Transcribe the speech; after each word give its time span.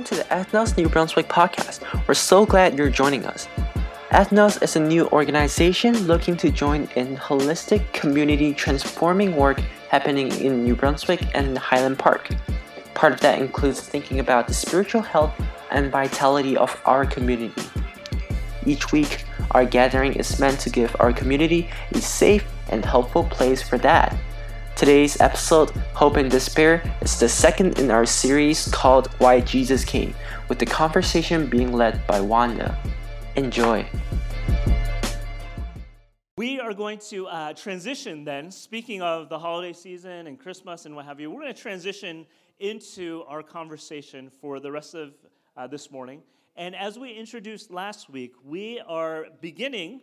welcome 0.00 0.16
to 0.16 0.24
the 0.24 0.34
Ethnos 0.34 0.78
New 0.78 0.88
Brunswick 0.88 1.28
podcast. 1.28 1.82
We're 2.08 2.14
so 2.14 2.46
glad 2.46 2.78
you're 2.78 2.88
joining 2.88 3.26
us. 3.26 3.48
Ethnos 4.12 4.62
is 4.62 4.76
a 4.76 4.80
new 4.80 5.06
organization 5.08 6.06
looking 6.06 6.38
to 6.38 6.50
join 6.50 6.88
in 6.96 7.18
holistic 7.18 7.92
community 7.92 8.54
transforming 8.54 9.36
work 9.36 9.60
happening 9.90 10.32
in 10.40 10.64
New 10.64 10.74
Brunswick 10.74 11.20
and 11.34 11.58
Highland 11.58 11.98
Park. 11.98 12.30
Part 12.94 13.12
of 13.12 13.20
that 13.20 13.40
includes 13.40 13.80
thinking 13.82 14.20
about 14.20 14.48
the 14.48 14.54
spiritual 14.54 15.02
health 15.02 15.34
and 15.70 15.92
vitality 15.92 16.56
of 16.56 16.80
our 16.86 17.04
community. 17.04 17.62
Each 18.64 18.92
week, 18.92 19.26
our 19.50 19.66
gathering 19.66 20.14
is 20.14 20.40
meant 20.40 20.60
to 20.60 20.70
give 20.70 20.96
our 20.98 21.12
community 21.12 21.68
a 21.92 22.00
safe 22.00 22.46
and 22.70 22.86
helpful 22.86 23.24
place 23.24 23.60
for 23.60 23.76
that. 23.78 24.16
Today's 24.80 25.20
episode, 25.20 25.68
Hope 25.92 26.16
and 26.16 26.30
Despair, 26.30 26.82
is 27.02 27.20
the 27.20 27.28
second 27.28 27.78
in 27.78 27.90
our 27.90 28.06
series 28.06 28.66
called 28.68 29.08
Why 29.18 29.42
Jesus 29.42 29.84
Came, 29.84 30.14
with 30.48 30.58
the 30.58 30.64
conversation 30.64 31.48
being 31.48 31.74
led 31.74 32.06
by 32.06 32.18
Wanda. 32.22 32.78
Enjoy. 33.36 33.86
We 36.38 36.58
are 36.60 36.72
going 36.72 36.98
to 37.10 37.26
uh, 37.26 37.52
transition 37.52 38.24
then, 38.24 38.50
speaking 38.50 39.02
of 39.02 39.28
the 39.28 39.38
holiday 39.38 39.74
season 39.74 40.26
and 40.26 40.40
Christmas 40.40 40.86
and 40.86 40.96
what 40.96 41.04
have 41.04 41.20
you, 41.20 41.30
we're 41.30 41.42
going 41.42 41.52
to 41.52 41.60
transition 41.60 42.24
into 42.58 43.22
our 43.28 43.42
conversation 43.42 44.30
for 44.30 44.60
the 44.60 44.72
rest 44.72 44.94
of 44.94 45.12
uh, 45.58 45.66
this 45.66 45.90
morning. 45.90 46.22
And 46.56 46.74
as 46.74 46.98
we 46.98 47.12
introduced 47.12 47.70
last 47.70 48.08
week, 48.08 48.32
we 48.42 48.80
are 48.88 49.26
beginning 49.42 50.00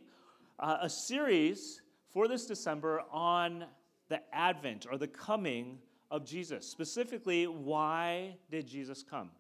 uh, 0.60 0.78
a 0.82 0.90
series 0.90 1.82
for 2.14 2.28
this 2.28 2.46
December 2.46 3.02
on 3.12 3.66
the 4.10 4.22
advent 4.34 4.86
or 4.90 4.98
the 4.98 5.08
coming 5.08 5.80
of 6.10 6.26
Jesus. 6.26 6.68
Specifically, 6.68 7.48
why 7.48 8.38
did 8.50 8.68
Jesus 8.68 9.04
come? 9.04 9.32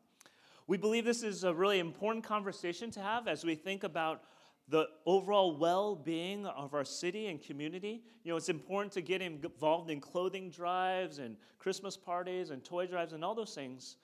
We 0.67 0.77
believe 0.77 1.05
this 1.05 1.23
is 1.23 1.43
a 1.43 1.53
really 1.53 1.79
important 1.79 2.25
conversation 2.25 2.91
to 2.91 2.99
have 2.99 3.27
as 3.27 3.45
we 3.45 3.55
think 3.55 3.83
about 3.83 4.23
the 4.69 4.87
overall 5.05 5.57
well 5.57 5.95
being 5.95 6.45
of 6.45 6.73
our 6.73 6.83
city 6.83 7.27
and 7.27 7.41
community. 7.41 8.03
You 8.23 8.31
know, 8.31 8.37
it's 8.37 8.49
important 8.49 8.91
to 8.93 9.01
get 9.01 9.21
involved 9.21 9.89
in 9.89 10.01
clothing 10.01 10.49
drives 10.49 11.19
and 11.19 11.37
Christmas 11.57 11.95
parties 11.95 12.49
and 12.49 12.63
toy 12.63 12.85
drives 12.85 13.13
and 13.13 13.23
all 13.23 13.33
those 13.33 13.55
things. 13.55 13.95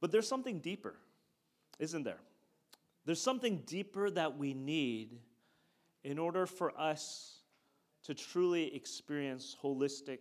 But 0.00 0.12
there's 0.12 0.28
something 0.28 0.60
deeper, 0.60 0.94
isn't 1.80 2.04
there? 2.04 2.20
There's 3.04 3.20
something 3.20 3.62
deeper 3.66 4.08
that 4.10 4.38
we 4.38 4.54
need 4.54 5.18
in 6.04 6.18
order 6.18 6.46
for 6.46 6.72
us 6.78 7.41
to 8.04 8.14
truly 8.14 8.74
experience 8.74 9.56
holistic 9.62 10.18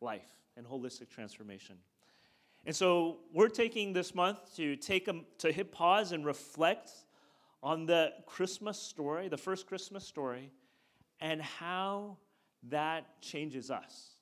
life 0.00 0.26
and 0.56 0.66
holistic 0.66 1.08
transformation. 1.08 1.76
And 2.66 2.74
so 2.74 3.18
we're 3.32 3.48
taking 3.48 3.92
this 3.92 4.14
month 4.14 4.56
to 4.56 4.76
take 4.76 5.08
a, 5.08 5.20
to 5.38 5.52
hit 5.52 5.72
pause 5.72 6.12
and 6.12 6.24
reflect 6.24 6.90
on 7.62 7.86
the 7.86 8.12
Christmas 8.26 8.78
story, 8.78 9.28
the 9.28 9.36
first 9.36 9.66
Christmas 9.66 10.06
story, 10.06 10.50
and 11.20 11.42
how 11.42 12.16
that 12.70 13.20
changes 13.20 13.70
us 13.70 14.16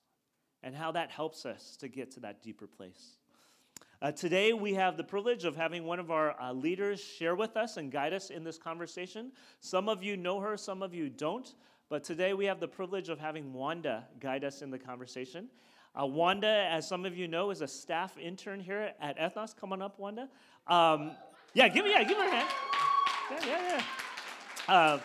and 0.62 0.74
how 0.74 0.92
that 0.92 1.10
helps 1.10 1.44
us 1.44 1.76
to 1.76 1.88
get 1.88 2.10
to 2.12 2.20
that 2.20 2.42
deeper 2.42 2.66
place. 2.66 3.18
Uh, 4.00 4.10
today, 4.10 4.52
we 4.52 4.74
have 4.74 4.96
the 4.96 5.04
privilege 5.04 5.44
of 5.44 5.54
having 5.54 5.84
one 5.84 6.00
of 6.00 6.10
our 6.10 6.40
uh, 6.40 6.52
leaders 6.52 7.00
share 7.00 7.36
with 7.36 7.56
us 7.56 7.76
and 7.76 7.92
guide 7.92 8.12
us 8.12 8.30
in 8.30 8.42
this 8.42 8.58
conversation. 8.58 9.30
Some 9.60 9.88
of 9.88 10.02
you 10.02 10.16
know 10.16 10.40
her, 10.40 10.56
some 10.56 10.82
of 10.82 10.92
you 10.92 11.08
don't. 11.08 11.54
But 11.92 12.04
today 12.04 12.32
we 12.32 12.46
have 12.46 12.58
the 12.58 12.68
privilege 12.68 13.10
of 13.10 13.18
having 13.18 13.52
Wanda 13.52 14.04
guide 14.18 14.44
us 14.44 14.62
in 14.62 14.70
the 14.70 14.78
conversation. 14.78 15.48
Uh, 15.94 16.06
Wanda, 16.06 16.66
as 16.70 16.88
some 16.88 17.04
of 17.04 17.14
you 17.14 17.28
know, 17.28 17.50
is 17.50 17.60
a 17.60 17.68
staff 17.68 18.16
intern 18.16 18.60
here 18.60 18.94
at 18.98 19.18
Ethnos. 19.18 19.54
Come 19.54 19.74
on 19.74 19.82
up, 19.82 19.98
Wanda. 19.98 20.26
Um, 20.66 21.10
yeah, 21.52 21.68
give 21.68 21.84
me, 21.84 21.90
yeah, 21.90 22.02
give 22.02 22.16
her 22.16 22.26
a 22.26 22.30
hand. 22.30 22.48
Yeah, 23.30 23.46
yeah, 23.46 23.82
yeah. 24.66 24.74
Uh, 24.74 25.00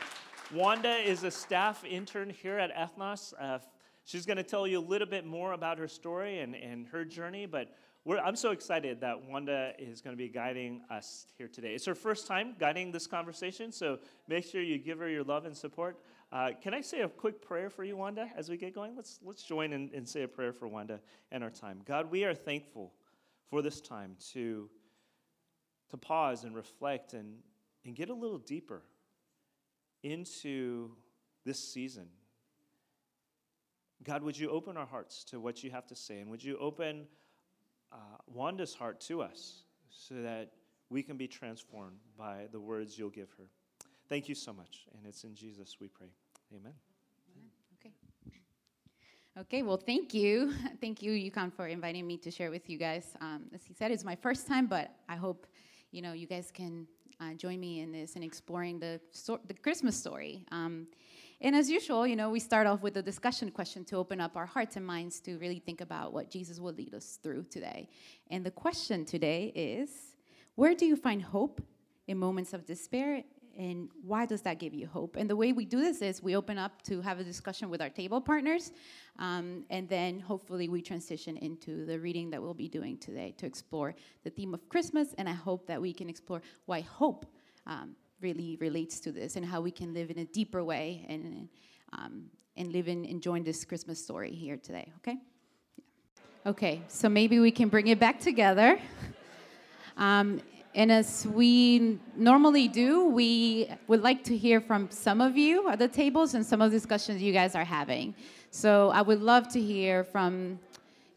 Wanda 0.53 0.95
is 0.95 1.25
a 1.25 1.29
staff 1.29 1.83
intern 1.83 2.29
here 2.29 2.57
at 2.57 2.73
Ethnos. 2.73 3.33
Uh, 3.37 3.59
she's 4.05 4.25
going 4.25 4.37
to 4.37 4.43
tell 4.43 4.65
you 4.65 4.79
a 4.79 4.87
little 4.87 5.09
bit 5.09 5.25
more 5.25 5.51
about 5.51 5.77
her 5.79 5.89
story 5.89 6.39
and, 6.39 6.55
and 6.55 6.87
her 6.87 7.03
journey, 7.03 7.45
but 7.45 7.67
I'm 8.15 8.37
so 8.37 8.51
excited 8.51 9.01
that 9.01 9.21
Wanda 9.21 9.73
is 9.77 9.99
going 9.99 10.15
to 10.15 10.17
be 10.17 10.29
guiding 10.29 10.81
us 10.89 11.27
here 11.37 11.49
today. 11.49 11.73
It's 11.73 11.85
her 11.85 11.95
first 11.95 12.25
time 12.25 12.55
guiding 12.57 12.91
this 12.91 13.05
conversation, 13.05 13.69
so 13.69 13.99
make 14.29 14.45
sure 14.45 14.61
you 14.61 14.77
give 14.77 14.99
her 14.99 15.09
your 15.09 15.25
love 15.25 15.45
and 15.45 15.55
support. 15.55 15.99
Uh, 16.31 16.51
can 16.61 16.73
I 16.73 16.79
say 16.79 17.01
a 17.01 17.09
quick 17.09 17.41
prayer 17.41 17.69
for 17.69 17.83
you, 17.83 17.97
Wanda, 17.97 18.29
as 18.37 18.47
we 18.47 18.55
get 18.55 18.73
going? 18.73 18.95
Let's, 18.95 19.19
let's 19.23 19.43
join 19.43 19.73
and, 19.73 19.91
and 19.91 20.07
say 20.07 20.23
a 20.23 20.27
prayer 20.27 20.53
for 20.53 20.69
Wanda 20.69 21.01
and 21.33 21.43
our 21.43 21.49
time. 21.49 21.81
God, 21.83 22.09
we 22.09 22.23
are 22.23 22.33
thankful 22.33 22.93
for 23.49 23.61
this 23.61 23.81
time 23.81 24.15
to, 24.31 24.69
to 25.89 25.97
pause 25.97 26.45
and 26.45 26.55
reflect 26.55 27.11
and, 27.13 27.35
and 27.85 27.93
get 27.93 28.09
a 28.09 28.13
little 28.13 28.39
deeper 28.39 28.83
into 30.03 30.91
this 31.45 31.59
season. 31.59 32.07
God, 34.03 34.23
would 34.23 34.37
you 34.37 34.49
open 34.49 34.77
our 34.77 34.85
hearts 34.85 35.25
to 35.25 35.41
what 35.41 35.61
you 35.61 35.71
have 35.71 35.87
to 35.87 35.95
say? 35.95 36.19
And 36.19 36.29
would 36.29 36.43
you 36.43 36.57
open 36.57 37.07
uh, 37.91 37.95
Wanda's 38.27 38.73
heart 38.73 38.99
to 39.01 39.21
us 39.21 39.63
so 39.89 40.15
that 40.15 40.51
we 40.89 41.03
can 41.03 41.17
be 41.17 41.27
transformed 41.27 41.97
by 42.17 42.47
the 42.51 42.59
words 42.59 42.97
you'll 42.97 43.09
give 43.09 43.29
her? 43.37 43.45
Thank 44.09 44.29
you 44.29 44.35
so 44.35 44.53
much. 44.53 44.85
And 44.95 45.05
it's 45.05 45.23
in 45.23 45.35
Jesus 45.35 45.77
we 45.79 45.87
pray. 45.87 46.07
Amen. 46.55 46.73
Okay. 47.79 47.91
Okay, 49.39 49.61
well, 49.63 49.77
thank 49.77 50.13
you. 50.13 50.53
Thank 50.81 51.03
you, 51.03 51.11
Yukon, 51.11 51.51
for 51.51 51.67
inviting 51.67 52.07
me 52.07 52.17
to 52.17 52.31
share 52.31 52.49
with 52.49 52.69
you 52.69 52.77
guys. 52.77 53.15
Um, 53.21 53.43
as 53.53 53.63
he 53.63 53.73
said, 53.73 53.91
it's 53.91 54.03
my 54.03 54.15
first 54.15 54.47
time, 54.47 54.65
but 54.65 54.91
I 55.07 55.15
hope, 55.15 55.45
you 55.91 56.01
know, 56.01 56.13
you 56.13 56.25
guys 56.25 56.49
can 56.51 56.87
uh, 57.19 57.33
join 57.33 57.59
me 57.59 57.81
in 57.81 57.91
this 57.91 58.15
and 58.15 58.23
exploring 58.23 58.79
the, 58.79 58.99
so- 59.11 59.39
the 59.47 59.53
Christmas 59.53 59.95
story. 59.95 60.45
Um, 60.51 60.87
and 61.41 61.55
as 61.55 61.69
usual, 61.69 62.07
you 62.07 62.15
know, 62.15 62.29
we 62.29 62.39
start 62.39 62.65
off 62.65 62.81
with 62.81 62.97
a 62.97 63.01
discussion 63.01 63.51
question 63.51 63.85
to 63.85 63.95
open 63.97 64.19
up 64.19 64.35
our 64.35 64.45
hearts 64.45 64.75
and 64.75 64.85
minds 64.85 65.19
to 65.21 65.37
really 65.37 65.59
think 65.59 65.81
about 65.81 66.13
what 66.13 66.29
Jesus 66.29 66.59
will 66.59 66.73
lead 66.73 66.93
us 66.93 67.19
through 67.21 67.43
today. 67.43 67.89
And 68.31 68.45
the 68.45 68.51
question 68.51 69.05
today 69.05 69.51
is 69.55 69.89
where 70.55 70.73
do 70.73 70.85
you 70.85 70.95
find 70.95 71.21
hope 71.21 71.61
in 72.07 72.17
moments 72.17 72.53
of 72.53 72.65
despair 72.65 73.23
and 73.57 73.89
why 74.03 74.25
does 74.25 74.41
that 74.43 74.59
give 74.59 74.73
you 74.73 74.87
hope? 74.87 75.15
And 75.15 75.29
the 75.29 75.35
way 75.35 75.51
we 75.51 75.65
do 75.65 75.79
this 75.79 76.01
is 76.01 76.21
we 76.21 76.35
open 76.35 76.57
up 76.57 76.81
to 76.83 77.01
have 77.01 77.19
a 77.19 77.23
discussion 77.23 77.69
with 77.69 77.81
our 77.81 77.89
table 77.89 78.21
partners, 78.21 78.71
um, 79.17 79.65
and 79.71 79.89
then 79.89 80.19
hopefully 80.19 80.69
we 80.69 80.81
transition 80.81 81.37
into 81.37 81.85
the 81.85 81.99
reading 81.99 82.29
that 82.29 82.41
we'll 82.41 82.53
be 82.53 82.69
doing 82.69 82.97
today 82.97 83.33
to 83.37 83.47
explore 83.47 83.95
the 84.23 84.29
theme 84.29 84.53
of 84.53 84.69
Christmas. 84.69 85.15
And 85.17 85.27
I 85.27 85.33
hope 85.33 85.65
that 85.67 85.81
we 85.81 85.91
can 85.91 86.07
explore 86.07 86.41
why 86.67 86.81
hope 86.81 87.25
um, 87.65 87.95
really 88.21 88.57
relates 88.59 88.99
to 89.01 89.11
this 89.11 89.35
and 89.35 89.45
how 89.45 89.61
we 89.61 89.71
can 89.71 89.93
live 89.93 90.09
in 90.09 90.19
a 90.19 90.25
deeper 90.25 90.63
way 90.63 91.05
and 91.07 91.49
um, 91.93 92.25
and 92.55 92.71
live 92.71 92.87
in 92.87 93.05
enjoying 93.05 93.43
this 93.43 93.63
Christmas 93.63 94.03
story 94.03 94.31
here 94.31 94.57
today. 94.57 94.91
Okay. 94.97 95.17
Yeah. 95.77 96.51
Okay. 96.51 96.81
So 96.87 97.07
maybe 97.07 97.39
we 97.39 97.51
can 97.51 97.69
bring 97.69 97.87
it 97.87 97.99
back 97.99 98.19
together. 98.19 98.79
Um, 99.99 100.41
and 100.75 100.91
as 100.91 101.25
we 101.25 101.97
normally 102.15 102.67
do, 102.67 103.05
we 103.05 103.67
would 103.87 104.03
like 104.03 104.23
to 104.25 104.37
hear 104.37 104.61
from 104.61 104.91
some 104.91 105.21
of 105.21 105.35
you 105.35 105.67
at 105.69 105.79
the 105.79 105.87
tables 105.87 106.35
and 106.35 106.45
some 106.45 106.61
of 106.61 106.69
the 106.69 106.77
discussions 106.77 107.19
you 107.19 107.33
guys 107.33 107.55
are 107.55 107.65
having. 107.65 108.13
So 108.51 108.91
I 108.91 109.01
would 109.01 109.21
love 109.21 109.47
to 109.49 109.59
hear 109.59 110.03
from, 110.03 110.59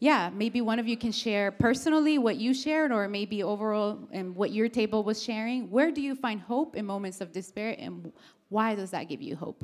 yeah, 0.01 0.31
maybe 0.33 0.61
one 0.61 0.79
of 0.79 0.87
you 0.87 0.97
can 0.97 1.11
share 1.11 1.51
personally 1.51 2.17
what 2.17 2.37
you 2.37 2.55
shared, 2.55 2.91
or 2.91 3.07
maybe 3.07 3.43
overall 3.43 3.99
and 4.11 4.35
what 4.35 4.51
your 4.51 4.67
table 4.67 5.03
was 5.03 5.21
sharing. 5.21 5.69
Where 5.69 5.91
do 5.91 6.01
you 6.01 6.15
find 6.15 6.41
hope 6.41 6.75
in 6.75 6.87
moments 6.87 7.21
of 7.21 7.31
despair, 7.31 7.75
and 7.77 8.11
why 8.49 8.73
does 8.73 8.89
that 8.89 9.03
give 9.09 9.21
you 9.21 9.35
hope? 9.35 9.63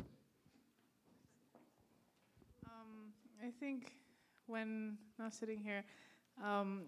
Um, 2.64 3.12
I 3.44 3.50
think 3.58 3.94
when 4.46 4.96
I 5.18 5.24
was 5.24 5.34
sitting 5.34 5.58
here, 5.58 5.82
um, 6.40 6.82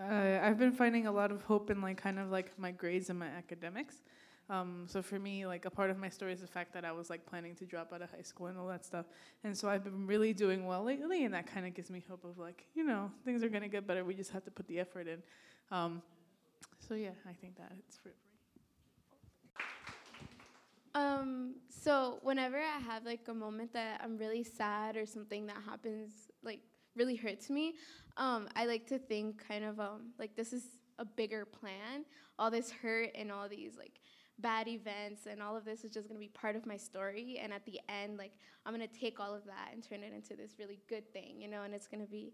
uh, 0.00 0.40
I've 0.42 0.58
been 0.58 0.72
finding 0.72 1.06
a 1.06 1.12
lot 1.12 1.30
of 1.30 1.44
hope 1.44 1.70
in 1.70 1.80
like 1.80 1.96
kind 1.96 2.18
of 2.18 2.32
like 2.32 2.58
my 2.58 2.72
grades 2.72 3.08
and 3.08 3.20
my 3.20 3.28
academics. 3.28 4.02
Um, 4.50 4.84
so 4.86 5.02
for 5.02 5.18
me, 5.18 5.46
like 5.46 5.64
a 5.64 5.70
part 5.70 5.90
of 5.90 5.98
my 5.98 6.08
story 6.08 6.32
is 6.32 6.40
the 6.40 6.46
fact 6.46 6.74
that 6.74 6.84
I 6.84 6.92
was 6.92 7.08
like 7.08 7.24
planning 7.24 7.54
to 7.56 7.64
drop 7.64 7.92
out 7.92 8.02
of 8.02 8.10
high 8.10 8.22
school 8.22 8.46
and 8.46 8.58
all 8.58 8.66
that 8.68 8.84
stuff. 8.84 9.06
And 9.44 9.56
so 9.56 9.68
I've 9.68 9.84
been 9.84 10.06
really 10.06 10.32
doing 10.32 10.66
well 10.66 10.84
lately, 10.84 11.24
and 11.24 11.32
that 11.34 11.46
kind 11.46 11.66
of 11.66 11.74
gives 11.74 11.90
me 11.90 12.04
hope 12.08 12.24
of 12.24 12.38
like, 12.38 12.66
you 12.74 12.84
know, 12.84 13.10
things 13.24 13.42
are 13.42 13.48
gonna 13.48 13.68
get 13.68 13.86
better. 13.86 14.04
We 14.04 14.14
just 14.14 14.32
have 14.32 14.44
to 14.44 14.50
put 14.50 14.66
the 14.68 14.78
effort 14.80 15.06
in. 15.06 15.22
Um, 15.70 16.02
so 16.86 16.94
yeah, 16.94 17.10
I 17.28 17.32
think 17.32 17.56
that 17.56 17.72
it's 17.78 17.96
for. 17.96 18.10
Um, 20.94 21.54
so 21.70 22.18
whenever 22.22 22.58
I 22.58 22.78
have 22.80 23.06
like 23.06 23.26
a 23.28 23.34
moment 23.34 23.72
that 23.72 24.00
I'm 24.04 24.18
really 24.18 24.44
sad 24.44 24.96
or 24.96 25.06
something 25.06 25.46
that 25.46 25.56
happens 25.64 26.12
like 26.42 26.60
really 26.94 27.16
hurts 27.16 27.48
me, 27.48 27.74
um, 28.18 28.48
I 28.54 28.66
like 28.66 28.86
to 28.88 28.98
think 28.98 29.42
kind 29.48 29.64
of 29.64 29.80
um, 29.80 30.10
like 30.18 30.36
this 30.36 30.52
is 30.52 30.64
a 30.98 31.04
bigger 31.04 31.46
plan. 31.46 32.04
All 32.38 32.50
this 32.50 32.70
hurt 32.70 33.10
and 33.14 33.32
all 33.32 33.48
these 33.48 33.78
like 33.78 34.00
bad 34.38 34.68
events 34.68 35.26
and 35.30 35.42
all 35.42 35.56
of 35.56 35.64
this 35.64 35.84
is 35.84 35.90
just 35.92 36.08
gonna 36.08 36.20
be 36.20 36.28
part 36.28 36.56
of 36.56 36.66
my 36.66 36.76
story. 36.76 37.38
And 37.42 37.52
at 37.52 37.64
the 37.64 37.80
end, 37.88 38.18
like 38.18 38.32
I'm 38.64 38.72
gonna 38.72 38.86
take 38.86 39.20
all 39.20 39.34
of 39.34 39.44
that 39.46 39.70
and 39.72 39.82
turn 39.82 40.02
it 40.02 40.12
into 40.12 40.34
this 40.34 40.54
really 40.58 40.80
good 40.88 41.10
thing, 41.12 41.40
you 41.40 41.48
know. 41.48 41.62
And 41.62 41.74
it's 41.74 41.86
gonna 41.86 42.06
be 42.06 42.32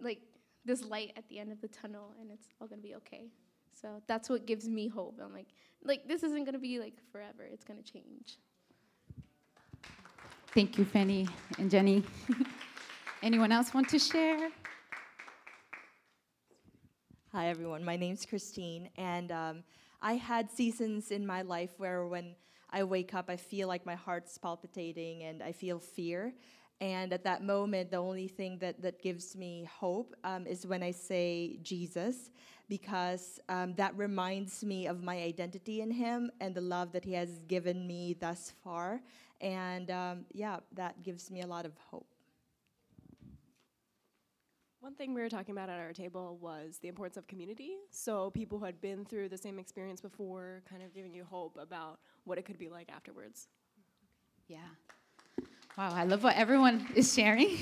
like 0.00 0.20
this 0.64 0.84
light 0.84 1.12
at 1.16 1.28
the 1.28 1.38
end 1.38 1.52
of 1.52 1.60
the 1.60 1.68
tunnel, 1.68 2.14
and 2.20 2.30
it's 2.30 2.48
all 2.60 2.66
gonna 2.66 2.82
be 2.82 2.94
okay. 2.96 3.28
So 3.72 4.02
that's 4.06 4.28
what 4.28 4.46
gives 4.46 4.68
me 4.68 4.88
hope. 4.88 5.20
I'm 5.22 5.32
like, 5.32 5.48
like 5.82 6.08
this 6.08 6.22
isn't 6.22 6.44
gonna 6.44 6.58
be 6.58 6.78
like 6.78 6.94
forever. 7.12 7.44
It's 7.50 7.64
gonna 7.64 7.82
change. 7.82 8.38
Thank 10.54 10.78
you, 10.78 10.84
Fanny 10.84 11.28
and 11.58 11.70
Jenny. 11.70 12.04
Anyone 13.22 13.50
else 13.50 13.74
want 13.74 13.88
to 13.88 13.98
share? 13.98 14.50
Hi, 17.32 17.48
everyone. 17.48 17.84
My 17.84 17.96
name's 17.96 18.24
Christine, 18.24 18.88
and 18.96 19.32
um, 19.32 19.64
I 20.04 20.16
had 20.16 20.50
seasons 20.50 21.10
in 21.10 21.26
my 21.26 21.40
life 21.40 21.70
where 21.78 22.06
when 22.06 22.34
I 22.68 22.84
wake 22.84 23.14
up, 23.14 23.30
I 23.30 23.38
feel 23.38 23.68
like 23.68 23.86
my 23.86 23.94
heart's 23.94 24.36
palpitating 24.36 25.22
and 25.22 25.42
I 25.42 25.52
feel 25.52 25.78
fear. 25.78 26.34
And 26.78 27.10
at 27.14 27.24
that 27.24 27.42
moment, 27.42 27.90
the 27.90 27.96
only 27.96 28.28
thing 28.28 28.58
that, 28.58 28.82
that 28.82 29.00
gives 29.00 29.34
me 29.34 29.66
hope 29.80 30.14
um, 30.22 30.46
is 30.46 30.66
when 30.66 30.82
I 30.82 30.90
say 30.90 31.58
Jesus, 31.62 32.30
because 32.68 33.40
um, 33.48 33.72
that 33.76 33.96
reminds 33.96 34.62
me 34.62 34.86
of 34.86 35.02
my 35.02 35.22
identity 35.22 35.80
in 35.80 35.90
Him 35.90 36.30
and 36.38 36.54
the 36.54 36.60
love 36.60 36.92
that 36.92 37.06
He 37.06 37.14
has 37.14 37.38
given 37.48 37.86
me 37.86 38.14
thus 38.20 38.52
far. 38.62 39.00
And 39.40 39.90
um, 39.90 40.26
yeah, 40.34 40.58
that 40.74 41.02
gives 41.02 41.30
me 41.30 41.40
a 41.40 41.46
lot 41.46 41.64
of 41.64 41.72
hope. 41.90 42.13
One 44.84 44.94
thing 44.94 45.14
we 45.14 45.22
were 45.22 45.30
talking 45.30 45.52
about 45.52 45.70
at 45.70 45.80
our 45.80 45.94
table 45.94 46.36
was 46.42 46.76
the 46.82 46.88
importance 46.88 47.16
of 47.16 47.26
community. 47.26 47.76
So, 47.88 48.28
people 48.32 48.58
who 48.58 48.66
had 48.66 48.82
been 48.82 49.06
through 49.06 49.30
the 49.30 49.38
same 49.38 49.58
experience 49.58 50.02
before, 50.02 50.60
kind 50.68 50.82
of 50.82 50.92
giving 50.92 51.14
you 51.14 51.24
hope 51.24 51.56
about 51.58 52.00
what 52.24 52.36
it 52.36 52.44
could 52.44 52.58
be 52.58 52.68
like 52.68 52.90
afterwards. 52.94 53.48
Yeah. 54.46 54.58
Wow, 55.78 55.94
I 55.94 56.04
love 56.04 56.22
what 56.22 56.36
everyone 56.36 56.86
is 56.94 57.14
sharing. 57.14 57.56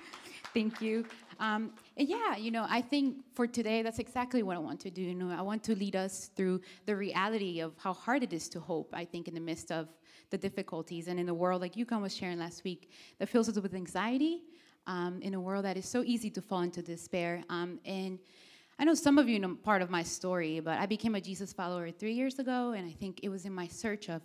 Thank 0.54 0.80
you. 0.80 1.04
Um, 1.40 1.72
yeah, 1.96 2.36
you 2.36 2.52
know, 2.52 2.64
I 2.68 2.80
think 2.80 3.24
for 3.34 3.48
today, 3.48 3.82
that's 3.82 3.98
exactly 3.98 4.44
what 4.44 4.54
I 4.54 4.60
want 4.60 4.78
to 4.82 4.90
do. 4.90 5.02
You 5.02 5.16
know, 5.16 5.36
I 5.36 5.42
want 5.42 5.64
to 5.64 5.74
lead 5.74 5.96
us 5.96 6.30
through 6.36 6.60
the 6.86 6.94
reality 6.94 7.58
of 7.58 7.72
how 7.76 7.92
hard 7.92 8.22
it 8.22 8.32
is 8.32 8.48
to 8.50 8.60
hope, 8.60 8.90
I 8.92 9.04
think, 9.04 9.26
in 9.26 9.34
the 9.34 9.40
midst 9.40 9.72
of 9.72 9.88
the 10.30 10.38
difficulties 10.38 11.08
and 11.08 11.18
in 11.18 11.28
a 11.28 11.34
world 11.34 11.60
like 11.60 11.76
Yukon 11.76 12.02
was 12.02 12.14
sharing 12.14 12.38
last 12.38 12.62
week 12.62 12.92
that 13.18 13.28
fills 13.28 13.48
us 13.48 13.58
with 13.58 13.74
anxiety, 13.74 14.42
um, 14.88 15.20
in 15.22 15.34
a 15.34 15.40
world 15.40 15.64
that 15.64 15.76
is 15.76 15.86
so 15.86 16.02
easy 16.04 16.30
to 16.30 16.42
fall 16.42 16.62
into 16.62 16.82
despair. 16.82 17.44
Um, 17.48 17.78
and 17.84 18.18
I 18.80 18.84
know 18.84 18.94
some 18.94 19.18
of 19.18 19.28
you 19.28 19.38
know 19.38 19.54
part 19.62 19.82
of 19.82 19.90
my 19.90 20.02
story, 20.02 20.58
but 20.58 20.78
I 20.78 20.86
became 20.86 21.14
a 21.14 21.20
Jesus 21.20 21.52
follower 21.52 21.92
three 21.92 22.14
years 22.14 22.40
ago, 22.40 22.72
and 22.72 22.84
I 22.84 22.92
think 22.92 23.20
it 23.22 23.28
was 23.28 23.44
in 23.44 23.52
my 23.52 23.68
search 23.68 24.08
of 24.08 24.22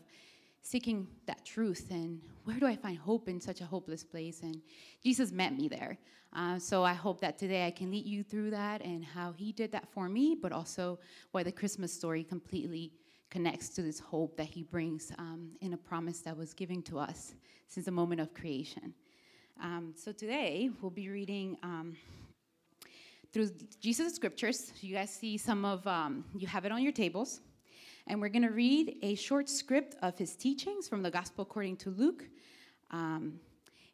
seeking 0.63 1.07
that 1.27 1.45
truth 1.45 1.91
and 1.91 2.21
where 2.45 2.57
do 2.57 2.65
I 2.65 2.75
find 2.75 2.97
hope 2.97 3.27
in 3.27 3.39
such 3.39 3.61
a 3.61 3.65
hopeless 3.65 4.03
place? 4.03 4.41
And 4.41 4.61
Jesus 5.03 5.31
met 5.31 5.55
me 5.55 5.67
there. 5.67 5.97
Uh, 6.35 6.57
so 6.57 6.83
I 6.83 6.93
hope 6.93 7.21
that 7.21 7.37
today 7.37 7.67
I 7.67 7.71
can 7.71 7.91
lead 7.91 8.05
you 8.05 8.23
through 8.23 8.49
that 8.51 8.81
and 8.81 9.03
how 9.03 9.33
He 9.33 9.51
did 9.51 9.71
that 9.73 9.87
for 9.91 10.09
me, 10.09 10.35
but 10.41 10.51
also 10.51 10.99
why 11.31 11.43
the 11.43 11.51
Christmas 11.51 11.93
story 11.93 12.23
completely 12.23 12.91
connects 13.29 13.69
to 13.69 13.81
this 13.81 13.99
hope 13.99 14.35
that 14.37 14.47
He 14.47 14.63
brings 14.63 15.11
um, 15.17 15.51
in 15.61 15.73
a 15.73 15.77
promise 15.77 16.19
that 16.21 16.35
was 16.35 16.53
given 16.53 16.81
to 16.83 16.97
us 16.97 17.33
since 17.67 17.85
the 17.85 17.91
moment 17.91 18.19
of 18.19 18.33
creation. 18.33 18.93
Um, 19.61 19.93
so 19.95 20.11
today 20.11 20.69
we'll 20.81 20.91
be 20.91 21.09
reading. 21.09 21.57
Um, 21.63 21.95
through 23.31 23.49
Jesus' 23.79 24.15
scriptures, 24.15 24.71
you 24.81 24.95
guys 24.95 25.11
see 25.11 25.37
some 25.37 25.65
of, 25.65 25.85
um, 25.87 26.25
you 26.35 26.47
have 26.47 26.65
it 26.65 26.71
on 26.71 26.81
your 26.81 26.91
tables. 26.91 27.41
And 28.07 28.19
we're 28.21 28.29
going 28.29 28.43
to 28.43 28.53
read 28.53 28.97
a 29.01 29.15
short 29.15 29.49
script 29.49 29.95
of 30.01 30.17
his 30.17 30.35
teachings 30.35 30.87
from 30.87 31.01
the 31.01 31.09
Gospel 31.09 31.43
according 31.43 31.77
to 31.77 31.89
Luke. 31.89 32.25
Um, 32.91 33.39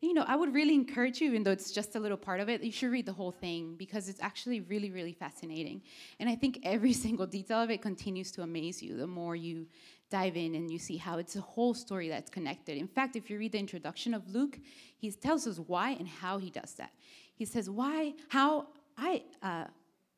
you 0.02 0.14
know, 0.14 0.24
I 0.28 0.36
would 0.36 0.54
really 0.54 0.74
encourage 0.74 1.20
you, 1.20 1.30
even 1.30 1.44
though 1.44 1.52
it's 1.52 1.72
just 1.72 1.96
a 1.96 2.00
little 2.00 2.18
part 2.18 2.40
of 2.40 2.50
it, 2.50 2.64
you 2.64 2.72
should 2.72 2.90
read 2.90 3.06
the 3.06 3.14
whole 3.14 3.32
thing 3.32 3.76
because 3.78 4.08
it's 4.08 4.22
actually 4.22 4.62
really, 4.62 4.92
really 4.92 5.14
fascinating. 5.14 5.82
And 6.20 6.30
I 6.30 6.36
think 6.36 6.60
every 6.64 6.94
single 7.06 7.28
detail 7.28 7.62
of 7.62 7.70
it 7.70 7.82
continues 7.82 8.32
to 8.32 8.42
amaze 8.42 8.82
you 8.82 8.96
the 8.96 9.08
more 9.08 9.36
you 9.36 9.68
dive 10.10 10.36
in 10.36 10.56
and 10.56 10.72
you 10.72 10.80
see 10.80 10.98
how 10.98 11.18
it's 11.18 11.36
a 11.36 11.42
whole 11.42 11.74
story 11.74 12.10
that's 12.10 12.30
connected. 12.30 12.78
In 12.78 12.88
fact, 12.88 13.16
if 13.16 13.30
you 13.30 13.38
read 13.38 13.52
the 13.52 13.60
introduction 13.60 14.14
of 14.14 14.28
Luke, 14.30 14.60
he 14.98 15.12
tells 15.12 15.46
us 15.48 15.60
why 15.60 15.92
and 15.92 16.08
how 16.08 16.38
he 16.38 16.50
does 16.50 16.74
that. 16.76 16.92
He 17.36 17.46
says, 17.46 17.70
Why, 17.70 18.14
how 18.28 18.68
I, 18.98 19.24
uh, 19.42 19.66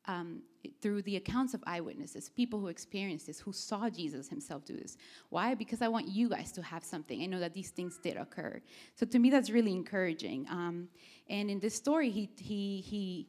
um, 0.06 0.42
through 0.80 1.02
the 1.02 1.16
accounts 1.16 1.54
of 1.54 1.62
eyewitnesses, 1.66 2.28
people 2.28 2.58
who 2.58 2.68
experienced 2.68 3.26
this, 3.26 3.38
who 3.38 3.52
saw 3.52 3.88
Jesus 3.88 4.28
himself 4.28 4.64
do 4.64 4.76
this. 4.76 4.96
Why? 5.28 5.54
Because 5.54 5.82
I 5.82 5.88
want 5.88 6.08
you 6.08 6.28
guys 6.28 6.52
to 6.52 6.62
have 6.62 6.84
something. 6.84 7.22
I 7.22 7.26
know 7.26 7.38
that 7.40 7.54
these 7.54 7.70
things 7.70 7.98
did 8.02 8.16
occur. 8.16 8.60
So 8.96 9.06
to 9.06 9.18
me, 9.18 9.30
that's 9.30 9.50
really 9.50 9.72
encouraging. 9.72 10.46
Um, 10.50 10.88
and 11.28 11.50
in 11.50 11.60
this 11.60 11.74
story, 11.74 12.10
he, 12.10 12.30
he, 12.38 12.80
he, 12.80 13.28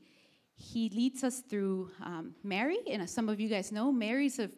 he 0.55 0.89
leads 0.89 1.23
us 1.23 1.41
through 1.41 1.91
um, 2.03 2.35
Mary. 2.43 2.79
And 2.89 3.01
as 3.01 3.11
some 3.11 3.29
of 3.29 3.39
you 3.39 3.49
guys 3.49 3.71
know, 3.71 3.91
Mary's 3.91 4.39
a 4.39 4.49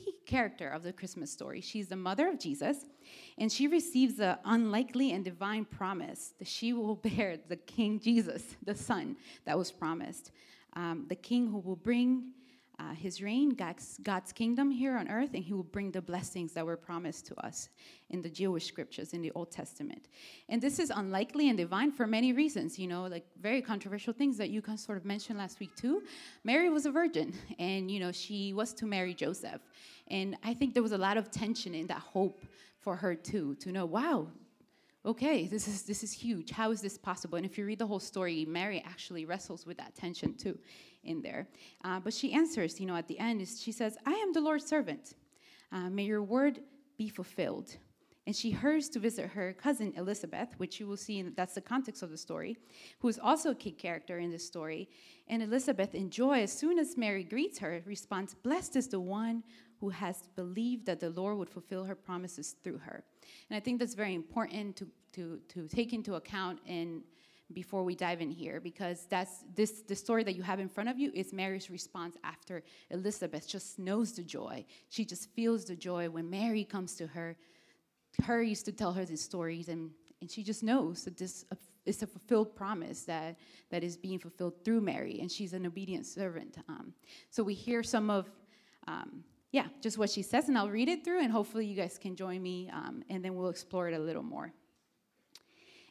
key 0.00 0.14
character 0.26 0.68
of 0.68 0.82
the 0.82 0.92
Christmas 0.92 1.30
story. 1.30 1.60
She's 1.60 1.88
the 1.88 1.96
mother 1.96 2.28
of 2.28 2.38
Jesus, 2.38 2.86
and 3.38 3.50
she 3.50 3.68
receives 3.68 4.14
the 4.16 4.38
unlikely 4.44 5.12
and 5.12 5.24
divine 5.24 5.64
promise 5.64 6.34
that 6.38 6.48
she 6.48 6.72
will 6.72 6.96
bear 7.08 7.36
the 7.48 7.56
King 7.56 8.00
Jesus, 8.00 8.56
the 8.64 8.74
Son 8.74 9.16
that 9.44 9.56
was 9.56 9.70
promised 9.70 10.32
um, 10.76 11.06
the 11.08 11.14
king 11.14 11.46
who 11.48 11.58
will 11.58 11.76
bring 11.76 12.32
uh, 12.78 12.92
his 12.92 13.22
reign, 13.22 13.50
God's, 13.50 13.98
God's, 14.02 14.32
kingdom 14.32 14.70
here 14.70 14.96
on 14.96 15.08
earth, 15.08 15.30
and 15.34 15.44
he 15.44 15.52
will 15.52 15.62
bring 15.62 15.90
the 15.92 16.02
blessings 16.02 16.52
that 16.52 16.66
were 16.66 16.76
promised 16.76 17.26
to 17.26 17.46
us 17.46 17.68
in 18.10 18.20
the 18.20 18.28
Jewish 18.28 18.66
scriptures 18.66 19.12
in 19.12 19.22
the 19.22 19.30
Old 19.32 19.50
Testament. 19.50 20.08
And 20.48 20.60
this 20.60 20.78
is 20.78 20.90
unlikely 20.90 21.48
and 21.48 21.56
divine 21.56 21.92
for 21.92 22.06
many 22.06 22.32
reasons, 22.32 22.78
you 22.78 22.88
know, 22.88 23.04
like 23.04 23.26
very 23.40 23.62
controversial 23.62 24.12
things 24.12 24.36
that 24.38 24.50
you 24.50 24.60
can 24.60 24.76
sort 24.76 24.98
of 24.98 25.04
mention 25.04 25.38
last 25.38 25.60
week 25.60 25.74
too. 25.76 26.02
Mary 26.42 26.68
was 26.68 26.84
a 26.86 26.90
virgin, 26.90 27.32
and, 27.58 27.90
you 27.90 28.00
know, 28.00 28.10
she 28.10 28.52
was 28.52 28.72
to 28.74 28.86
marry 28.86 29.14
Joseph. 29.14 29.60
And 30.08 30.36
I 30.42 30.54
think 30.54 30.74
there 30.74 30.82
was 30.82 30.92
a 30.92 30.98
lot 30.98 31.16
of 31.16 31.30
tension 31.30 31.74
in 31.74 31.86
that 31.86 32.00
hope 32.00 32.44
for 32.80 32.96
her 32.96 33.14
too, 33.14 33.54
to 33.56 33.72
know, 33.72 33.86
wow, 33.86 34.28
okay, 35.04 35.46
this 35.46 35.68
is 35.68 35.82
this 35.82 36.02
is 36.02 36.12
huge. 36.12 36.50
How 36.50 36.70
is 36.70 36.80
this 36.80 36.96
possible? 36.96 37.36
And 37.36 37.46
if 37.46 37.58
you 37.58 37.64
read 37.64 37.78
the 37.78 37.86
whole 37.86 38.00
story, 38.00 38.44
Mary 38.44 38.82
actually 38.86 39.24
wrestles 39.24 39.66
with 39.66 39.76
that 39.78 39.94
tension 39.94 40.34
too, 40.34 40.58
in 41.02 41.20
there. 41.22 41.46
Uh, 41.84 42.00
but 42.00 42.14
she 42.14 42.32
answers, 42.32 42.80
you 42.80 42.86
know, 42.86 42.96
at 42.96 43.08
the 43.08 43.18
end, 43.18 43.40
is 43.40 43.60
she 43.60 43.72
says, 43.72 43.96
"I 44.06 44.12
am 44.12 44.32
the 44.32 44.40
Lord's 44.40 44.66
servant. 44.66 45.14
Uh, 45.72 45.90
may 45.90 46.04
your 46.04 46.22
word 46.22 46.60
be 46.96 47.08
fulfilled." 47.08 47.76
And 48.26 48.34
she 48.34 48.50
hurries 48.50 48.88
to 48.90 48.98
visit 48.98 49.28
her 49.30 49.52
cousin 49.52 49.92
Elizabeth, 49.96 50.48
which 50.56 50.80
you 50.80 50.86
will 50.86 50.96
see, 50.96 51.18
in, 51.18 51.34
that's 51.36 51.54
the 51.54 51.60
context 51.60 52.02
of 52.02 52.10
the 52.10 52.16
story, 52.16 52.56
who 53.00 53.08
is 53.08 53.18
also 53.18 53.50
a 53.50 53.54
key 53.54 53.72
character 53.72 54.18
in 54.18 54.30
this 54.30 54.46
story. 54.46 54.88
And 55.28 55.42
Elizabeth, 55.42 55.94
in 55.94 56.08
joy, 56.08 56.40
as 56.40 56.50
soon 56.50 56.78
as 56.78 56.96
Mary 56.96 57.22
greets 57.22 57.58
her, 57.58 57.82
responds, 57.84 58.32
Blessed 58.32 58.76
is 58.76 58.88
the 58.88 59.00
one 59.00 59.42
who 59.84 59.90
has 59.90 60.22
believed 60.34 60.86
that 60.86 60.98
the 60.98 61.10
Lord 61.10 61.36
would 61.36 61.50
fulfill 61.50 61.84
her 61.84 61.94
promises 61.94 62.56
through 62.64 62.78
her. 62.78 63.04
And 63.50 63.56
I 63.58 63.60
think 63.60 63.78
that's 63.78 63.92
very 63.92 64.14
important 64.14 64.76
to, 64.76 64.88
to, 65.12 65.38
to 65.48 65.68
take 65.68 65.92
into 65.92 66.14
account 66.14 66.58
in 66.66 67.02
before 67.52 67.84
we 67.84 67.94
dive 67.94 68.22
in 68.22 68.30
here 68.30 68.60
because 68.60 69.06
that's 69.10 69.44
this 69.54 69.82
the 69.82 69.94
story 69.94 70.24
that 70.24 70.34
you 70.34 70.42
have 70.42 70.58
in 70.58 70.70
front 70.70 70.88
of 70.88 70.98
you 70.98 71.10
is 71.12 71.34
Mary's 71.34 71.68
response 71.68 72.16
after 72.24 72.62
Elizabeth 72.90 73.46
just 73.46 73.78
knows 73.78 74.12
the 74.12 74.22
joy. 74.22 74.64
She 74.88 75.04
just 75.04 75.28
feels 75.34 75.66
the 75.66 75.76
joy 75.76 76.08
when 76.08 76.30
Mary 76.30 76.64
comes 76.64 76.94
to 76.94 77.06
her. 77.08 77.36
Her 78.22 78.42
used 78.42 78.64
to 78.64 78.72
tell 78.72 78.94
her 78.94 79.04
these 79.04 79.22
stories 79.22 79.68
and, 79.68 79.90
and 80.22 80.30
she 80.30 80.42
just 80.42 80.62
knows 80.62 81.04
that 81.04 81.18
this 81.18 81.44
is 81.84 82.02
a 82.02 82.06
fulfilled 82.06 82.56
promise 82.56 83.02
that, 83.02 83.36
that 83.68 83.84
is 83.84 83.98
being 83.98 84.18
fulfilled 84.18 84.54
through 84.64 84.80
Mary, 84.80 85.18
and 85.20 85.30
she's 85.30 85.52
an 85.52 85.66
obedient 85.66 86.06
servant. 86.06 86.56
Um, 86.66 86.94
so 87.28 87.42
we 87.42 87.52
hear 87.52 87.82
some 87.82 88.08
of 88.08 88.30
um, 88.86 89.24
yeah, 89.54 89.66
just 89.80 89.98
what 89.98 90.10
she 90.10 90.22
says, 90.22 90.48
and 90.48 90.58
I'll 90.58 90.68
read 90.68 90.88
it 90.88 91.04
through, 91.04 91.20
and 91.22 91.30
hopefully 91.30 91.64
you 91.64 91.76
guys 91.76 91.96
can 91.96 92.16
join 92.16 92.42
me, 92.42 92.68
um, 92.72 93.04
and 93.08 93.24
then 93.24 93.36
we'll 93.36 93.50
explore 93.50 93.88
it 93.88 93.94
a 93.94 94.00
little 94.00 94.24
more. 94.24 94.52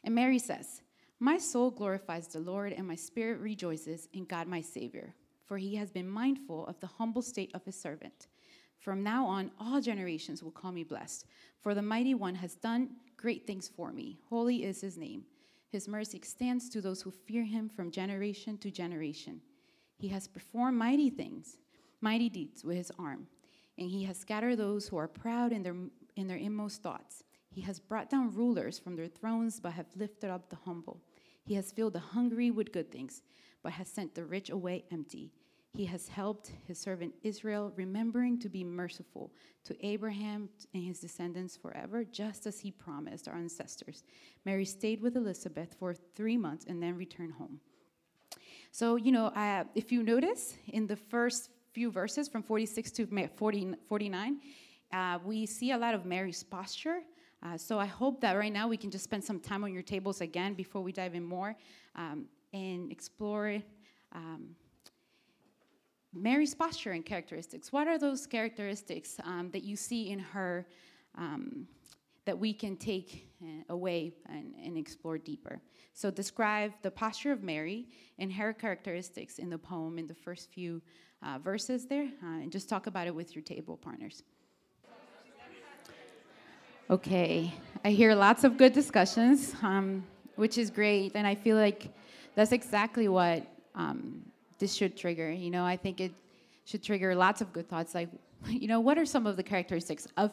And 0.04 0.14
Mary 0.14 0.38
says, 0.38 0.82
My 1.18 1.38
soul 1.38 1.70
glorifies 1.70 2.28
the 2.28 2.40
Lord, 2.40 2.74
and 2.74 2.86
my 2.86 2.94
spirit 2.94 3.40
rejoices 3.40 4.06
in 4.12 4.26
God 4.26 4.48
my 4.48 4.60
Savior, 4.60 5.14
for 5.46 5.56
he 5.56 5.76
has 5.76 5.90
been 5.90 6.06
mindful 6.06 6.66
of 6.66 6.78
the 6.80 6.86
humble 6.86 7.22
state 7.22 7.52
of 7.54 7.64
his 7.64 7.80
servant. 7.80 8.26
From 8.80 9.02
now 9.02 9.24
on, 9.24 9.50
all 9.58 9.80
generations 9.80 10.42
will 10.42 10.50
call 10.50 10.70
me 10.70 10.84
blessed, 10.84 11.24
for 11.62 11.72
the 11.72 11.80
mighty 11.80 12.12
one 12.12 12.34
has 12.34 12.56
done 12.56 12.90
great 13.16 13.46
things 13.46 13.66
for 13.66 13.92
me. 13.92 14.18
Holy 14.28 14.64
is 14.64 14.82
his 14.82 14.98
name. 14.98 15.24
His 15.70 15.88
mercy 15.88 16.18
extends 16.18 16.68
to 16.68 16.82
those 16.82 17.00
who 17.00 17.10
fear 17.10 17.44
him 17.44 17.70
from 17.70 17.90
generation 17.90 18.58
to 18.58 18.70
generation. 18.70 19.40
He 19.96 20.08
has 20.08 20.28
performed 20.28 20.76
mighty 20.76 21.08
things, 21.08 21.56
mighty 22.02 22.28
deeds 22.28 22.62
with 22.62 22.76
his 22.76 22.92
arm 22.98 23.26
and 23.78 23.90
he 23.90 24.04
has 24.04 24.18
scattered 24.18 24.56
those 24.56 24.88
who 24.88 24.96
are 24.96 25.08
proud 25.08 25.52
in 25.52 25.62
their, 25.62 25.76
in 26.16 26.28
their 26.28 26.36
inmost 26.36 26.82
thoughts. 26.82 27.24
He 27.50 27.60
has 27.62 27.78
brought 27.78 28.10
down 28.10 28.34
rulers 28.34 28.78
from 28.78 28.96
their 28.96 29.08
thrones, 29.08 29.60
but 29.60 29.72
have 29.72 29.86
lifted 29.96 30.30
up 30.30 30.50
the 30.50 30.56
humble. 30.64 31.00
He 31.44 31.54
has 31.54 31.72
filled 31.72 31.92
the 31.92 32.00
hungry 32.00 32.50
with 32.50 32.72
good 32.72 32.90
things, 32.90 33.22
but 33.62 33.72
has 33.72 33.88
sent 33.88 34.14
the 34.14 34.24
rich 34.24 34.50
away 34.50 34.84
empty. 34.90 35.32
He 35.74 35.86
has 35.86 36.06
helped 36.06 36.52
his 36.66 36.78
servant 36.78 37.14
Israel, 37.24 37.72
remembering 37.74 38.38
to 38.40 38.48
be 38.48 38.62
merciful 38.62 39.32
to 39.64 39.86
Abraham 39.86 40.48
and 40.72 40.84
his 40.84 41.00
descendants 41.00 41.56
forever, 41.56 42.04
just 42.04 42.46
as 42.46 42.60
he 42.60 42.70
promised 42.70 43.26
our 43.26 43.34
ancestors. 43.34 44.04
Mary 44.44 44.64
stayed 44.64 45.00
with 45.00 45.16
Elizabeth 45.16 45.74
for 45.76 45.94
three 45.94 46.36
months 46.36 46.64
and 46.68 46.80
then 46.80 46.96
returned 46.96 47.32
home. 47.32 47.58
So, 48.70 48.96
you 48.96 49.10
know, 49.10 49.26
uh, 49.26 49.64
if 49.74 49.90
you 49.90 50.02
notice 50.02 50.56
in 50.68 50.86
the 50.86 50.96
first 50.96 51.50
few 51.74 51.90
verses 51.90 52.28
from 52.28 52.42
46 52.42 52.92
to 52.92 53.28
40, 53.36 53.74
49, 53.88 54.40
uh, 54.92 55.18
we 55.24 55.44
see 55.44 55.72
a 55.72 55.76
lot 55.76 55.92
of 55.92 56.06
Mary's 56.06 56.44
posture. 56.44 57.00
Uh, 57.42 57.58
so 57.58 57.80
I 57.80 57.86
hope 57.86 58.20
that 58.20 58.34
right 58.34 58.52
now 58.52 58.68
we 58.68 58.76
can 58.76 58.92
just 58.92 59.02
spend 59.02 59.24
some 59.24 59.40
time 59.40 59.64
on 59.64 59.74
your 59.74 59.82
tables 59.82 60.20
again 60.20 60.54
before 60.54 60.82
we 60.82 60.92
dive 60.92 61.16
in 61.16 61.24
more 61.24 61.56
um, 61.96 62.26
and 62.52 62.92
explore 62.92 63.60
um, 64.12 64.54
Mary's 66.14 66.54
posture 66.54 66.92
and 66.92 67.04
characteristics. 67.04 67.72
What 67.72 67.88
are 67.88 67.98
those 67.98 68.24
characteristics 68.24 69.16
um, 69.24 69.50
that 69.52 69.64
you 69.64 69.74
see 69.74 70.10
in 70.10 70.20
her 70.20 70.68
um, 71.18 71.66
that 72.24 72.38
we 72.38 72.54
can 72.54 72.76
take 72.76 73.28
uh, 73.42 73.64
away 73.68 74.14
and, 74.28 74.54
and, 74.64 74.78
explore 74.78 75.18
deeper? 75.18 75.60
So, 75.92 76.10
describe 76.10 76.72
the 76.82 76.90
posture 76.90 77.32
of 77.32 77.42
Mary 77.42 77.88
and 78.18 78.32
her 78.32 78.52
characteristics 78.52 79.38
in 79.40 79.50
the 79.50 79.58
poem 79.58 79.98
in 79.98 80.06
the 80.06 80.14
first 80.14 80.52
few 80.52 80.80
uh, 81.24 81.38
verses 81.38 81.86
there, 81.86 82.08
uh, 82.22 82.42
and 82.42 82.52
just 82.52 82.68
talk 82.68 82.86
about 82.86 83.06
it 83.06 83.14
with 83.14 83.34
your 83.34 83.42
table 83.42 83.76
partners. 83.76 84.22
Okay, 86.90 87.52
I 87.84 87.90
hear 87.90 88.14
lots 88.14 88.44
of 88.44 88.58
good 88.58 88.74
discussions, 88.74 89.54
um, 89.62 90.04
which 90.36 90.58
is 90.58 90.70
great, 90.70 91.12
and 91.14 91.26
I 91.26 91.34
feel 91.34 91.56
like 91.56 91.88
that's 92.34 92.52
exactly 92.52 93.08
what 93.08 93.46
um, 93.74 94.20
this 94.58 94.74
should 94.74 94.96
trigger. 94.96 95.32
You 95.32 95.50
know, 95.50 95.64
I 95.64 95.76
think 95.76 96.00
it 96.00 96.12
should 96.66 96.82
trigger 96.82 97.14
lots 97.14 97.40
of 97.40 97.52
good 97.52 97.68
thoughts 97.68 97.94
like, 97.94 98.10
you 98.48 98.68
know, 98.68 98.80
what 98.80 98.98
are 98.98 99.06
some 99.06 99.26
of 99.26 99.36
the 99.36 99.42
characteristics 99.42 100.06
of 100.18 100.32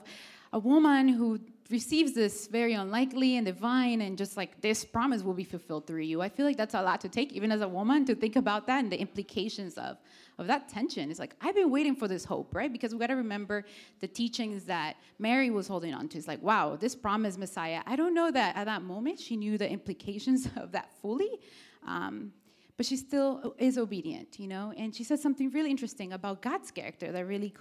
a 0.52 0.60
woman 0.60 1.08
who 1.08 1.40
receives 1.72 2.14
this 2.14 2.48
very 2.48 2.74
unlikely 2.74 3.38
and 3.38 3.46
divine 3.46 4.02
and 4.02 4.18
just 4.18 4.38
like 4.38 4.62
this 4.62 4.84
promise 4.84 5.24
will 5.24 5.34
be 5.34 5.44
fulfilled 5.44 5.88
through 5.88 6.02
you. 6.02 6.22
I 6.22 6.30
feel 6.30 6.46
like 6.46 6.58
that's 6.58 6.74
a 6.74 6.82
lot 6.82 7.02
to 7.02 7.10
take, 7.10 7.32
even 7.34 7.52
as 7.52 7.62
a 7.62 7.68
woman, 7.68 8.06
to 8.06 8.16
think 8.16 8.36
about 8.36 8.68
that 8.68 8.84
and 8.84 8.92
the 8.92 9.00
implications 9.00 9.78
of, 9.78 9.98
of 10.38 10.48
that 10.48 10.70
tension. 10.70 11.10
It's 11.10 11.20
like, 11.20 11.36
I've 11.42 11.56
been 11.56 11.72
waiting 11.72 11.96
for 11.96 12.08
this 12.08 12.26
hope, 12.26 12.54
right? 12.54 12.72
Because 12.72 12.94
we 12.94 13.00
got 13.00 13.08
to 13.08 13.16
remember 13.16 13.66
the 14.00 14.08
teachings 14.08 14.66
that 14.66 14.98
Mary 15.20 15.50
was 15.50 15.68
holding 15.68 15.94
on 15.94 16.08
to. 16.10 16.18
It's 16.18 16.28
like, 16.28 16.42
wow, 16.42 16.76
this 16.76 16.96
promise 16.96 17.38
Messiah. 17.38 17.82
I 17.86 17.96
don't 17.96 18.14
know 18.14 18.32
that 18.32 18.56
at 18.56 18.66
that 18.66 18.82
moment 18.82 19.20
she 19.20 19.36
knew 19.36 19.58
the 19.58 19.70
implications 19.70 20.48
of 20.56 20.72
that 20.74 20.92
fully. 21.02 21.40
Um, 21.88 22.34
but 22.78 22.86
she 22.86 22.98
still 22.98 23.56
is 23.60 23.78
obedient, 23.78 24.40
you 24.40 24.48
know. 24.48 24.74
And 24.76 24.96
she 24.96 25.04
says 25.04 25.22
something 25.22 25.52
really 25.52 25.70
interesting 25.70 26.14
about 26.14 26.42
God's 26.42 26.72
character 26.72 27.12
that 27.12 27.28
really, 27.28 27.54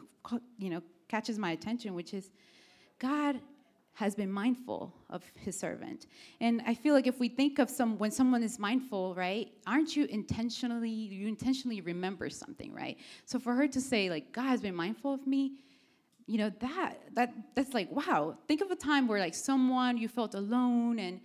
you 0.58 0.70
know, 0.70 0.82
catches 1.08 1.38
my 1.38 1.50
attention, 1.50 1.94
which 1.94 2.14
is 2.14 2.30
God 2.98 3.40
has 4.00 4.14
been 4.14 4.32
mindful 4.32 4.94
of 5.10 5.22
his 5.34 5.58
servant. 5.58 6.06
And 6.40 6.62
I 6.66 6.72
feel 6.72 6.94
like 6.94 7.06
if 7.06 7.20
we 7.20 7.28
think 7.28 7.58
of 7.58 7.68
some 7.68 7.98
when 7.98 8.10
someone 8.10 8.42
is 8.42 8.58
mindful, 8.58 9.14
right? 9.14 9.52
Aren't 9.66 9.94
you 9.94 10.06
intentionally 10.06 10.88
you 10.90 11.28
intentionally 11.28 11.82
remember 11.82 12.30
something, 12.30 12.72
right? 12.72 12.96
So 13.26 13.38
for 13.38 13.54
her 13.54 13.68
to 13.68 13.80
say 13.80 14.08
like 14.08 14.32
God 14.32 14.48
has 14.54 14.62
been 14.62 14.74
mindful 14.74 15.12
of 15.12 15.26
me, 15.26 15.42
you 16.26 16.38
know, 16.38 16.50
that 16.60 16.94
that 17.14 17.34
that's 17.54 17.74
like 17.74 17.92
wow. 17.92 18.38
Think 18.48 18.62
of 18.62 18.70
a 18.70 18.76
time 18.90 19.06
where 19.06 19.20
like 19.20 19.34
someone 19.34 19.98
you 19.98 20.08
felt 20.08 20.34
alone 20.34 20.98
and 20.98 21.20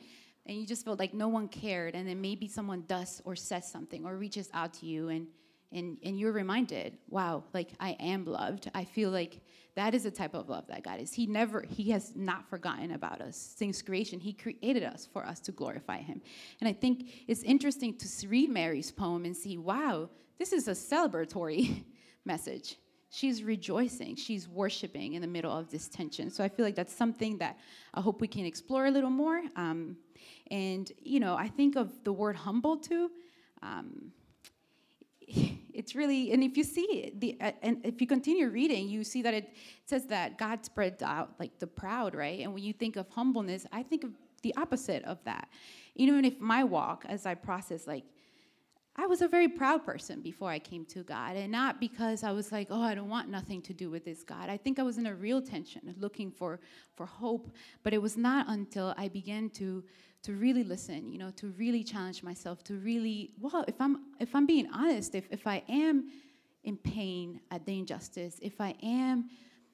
and 0.46 0.58
you 0.60 0.68
just 0.68 0.84
felt 0.84 1.00
like 1.00 1.14
no 1.14 1.30
one 1.30 1.48
cared 1.48 1.96
and 1.96 2.06
then 2.06 2.20
maybe 2.20 2.46
someone 2.46 2.84
does 2.88 3.22
or 3.24 3.38
says 3.38 3.72
something 3.72 4.06
or 4.06 4.18
reaches 4.18 4.50
out 4.54 4.74
to 4.74 4.86
you 4.86 5.08
and 5.08 5.28
and 5.72 5.98
and 6.04 6.20
you're 6.20 6.32
reminded 6.32 6.98
wow 7.10 7.44
like 7.54 7.70
i 7.80 7.92
am 8.14 8.24
loved 8.26 8.70
i 8.76 8.84
feel 8.84 9.10
like 9.10 9.42
that 9.76 9.94
is 9.94 10.04
the 10.04 10.12
type 10.12 10.34
of 10.34 10.50
love 10.50 10.68
that 10.68 10.84
god 10.84 11.00
is. 11.00 11.14
He 11.14 11.26
never 11.26 11.66
he 11.68 11.92
has 11.92 12.14
not 12.16 12.50
forgotten 12.50 12.92
about 12.92 13.22
us 13.22 13.36
since 13.58 13.82
creation. 13.82 14.20
He 14.20 14.34
created 14.34 14.84
us 14.84 15.08
for 15.12 15.26
us 15.26 15.40
to 15.42 15.52
glorify 15.52 16.00
him. 16.00 16.22
And 16.60 16.68
i 16.68 16.74
think 16.74 17.26
it's 17.28 17.44
interesting 17.44 17.96
to 17.98 18.28
read 18.28 18.50
mary's 18.50 18.92
poem 18.92 19.26
and 19.26 19.36
see 19.36 19.58
wow 19.58 20.10
this 20.38 20.52
is 20.52 20.68
a 20.68 20.72
celebratory 20.72 21.84
message. 22.26 22.78
She's 23.10 23.44
rejoicing. 23.44 24.18
She's 24.18 24.50
worshiping 24.50 25.14
in 25.14 25.22
the 25.22 25.28
middle 25.28 25.58
of 25.58 25.70
this 25.70 25.88
tension. 25.88 26.30
So 26.30 26.44
i 26.44 26.50
feel 26.50 26.66
like 26.66 26.76
that's 26.76 26.94
something 26.94 27.38
that 27.38 27.58
i 27.94 28.02
hope 28.02 28.22
we 28.22 28.28
can 28.28 28.46
explore 28.46 28.88
a 28.88 28.92
little 28.92 29.10
more. 29.10 29.42
Um, 29.56 29.98
and, 30.52 30.92
you 31.02 31.20
know, 31.20 31.36
I 31.36 31.48
think 31.48 31.76
of 31.76 31.92
the 32.04 32.14
word 32.14 32.36
humble 32.36 32.78
too. 32.78 33.12
Um, 33.62 34.12
it's 35.76 35.96
really, 35.96 36.32
and 36.32 36.44
if 36.44 36.58
you 36.58 36.64
see 36.64 37.12
the, 37.18 37.38
uh, 37.42 37.52
and 37.62 37.86
if 37.86 38.02
you 38.02 38.08
continue 38.08 38.50
reading, 38.50 38.88
you 38.88 39.04
see 39.04 39.22
that 39.22 39.34
it 39.34 39.54
says 39.86 40.06
that 40.08 40.38
God 40.38 40.66
spreads 40.66 41.04
out 41.04 41.32
like 41.40 41.60
the 41.60 41.68
proud, 41.68 42.16
right? 42.16 42.40
And 42.40 42.54
when 42.54 42.64
you 42.64 42.74
think 42.74 42.96
of 42.96 43.10
humbleness, 43.10 43.66
I 43.72 43.84
think 43.84 44.04
of 44.04 44.12
the 44.42 44.54
opposite 44.58 45.04
of 45.04 45.24
that. 45.26 45.50
Even 45.96 46.26
if 46.26 46.40
my 46.40 46.64
walk, 46.64 47.06
as 47.08 47.26
I 47.26 47.36
process, 47.36 47.88
like, 47.88 48.06
I 48.98 49.08
was 49.08 49.22
a 49.22 49.28
very 49.28 49.50
proud 49.50 49.84
person 49.86 50.22
before 50.22 50.50
I 50.50 50.58
came 50.60 50.86
to 50.86 51.04
God, 51.04 51.36
and 51.36 51.52
not 51.52 51.82
because 51.82 52.24
I 52.24 52.32
was 52.32 52.54
like, 52.54 52.68
oh, 52.72 52.82
I 52.82 52.96
don't 52.96 53.10
want 53.10 53.28
nothing 53.28 53.62
to 53.64 53.74
do 53.74 53.90
with 53.90 54.06
this 54.06 54.24
God. 54.24 54.50
I 54.50 54.56
think 54.56 54.80
I 54.80 54.84
was 54.84 54.98
in 54.98 55.06
a 55.06 55.14
real 55.14 55.42
tension, 55.42 55.94
looking 56.00 56.32
for 56.32 56.62
for 56.96 57.06
hope. 57.06 57.52
But 57.84 57.94
it 57.94 58.02
was 58.02 58.16
not 58.16 58.48
until 58.48 58.94
I 58.98 59.10
began 59.10 59.50
to 59.52 59.84
to 60.26 60.34
really 60.34 60.64
listen, 60.64 61.12
you 61.12 61.20
know, 61.20 61.30
to 61.36 61.50
really 61.52 61.84
challenge 61.84 62.24
myself, 62.24 62.64
to 62.64 62.74
really, 62.80 63.30
well, 63.40 63.64
if 63.68 63.80
I'm 63.80 63.98
if 64.20 64.34
I'm 64.34 64.48
being 64.48 64.68
honest, 64.74 65.14
if 65.14 65.28
if 65.30 65.46
I 65.46 65.62
am 65.70 66.10
in 66.64 66.78
pain 66.78 67.40
at 67.52 67.64
the 67.68 67.78
injustice, 67.78 68.40
if 68.42 68.60
I 68.60 68.74
am, 68.82 69.30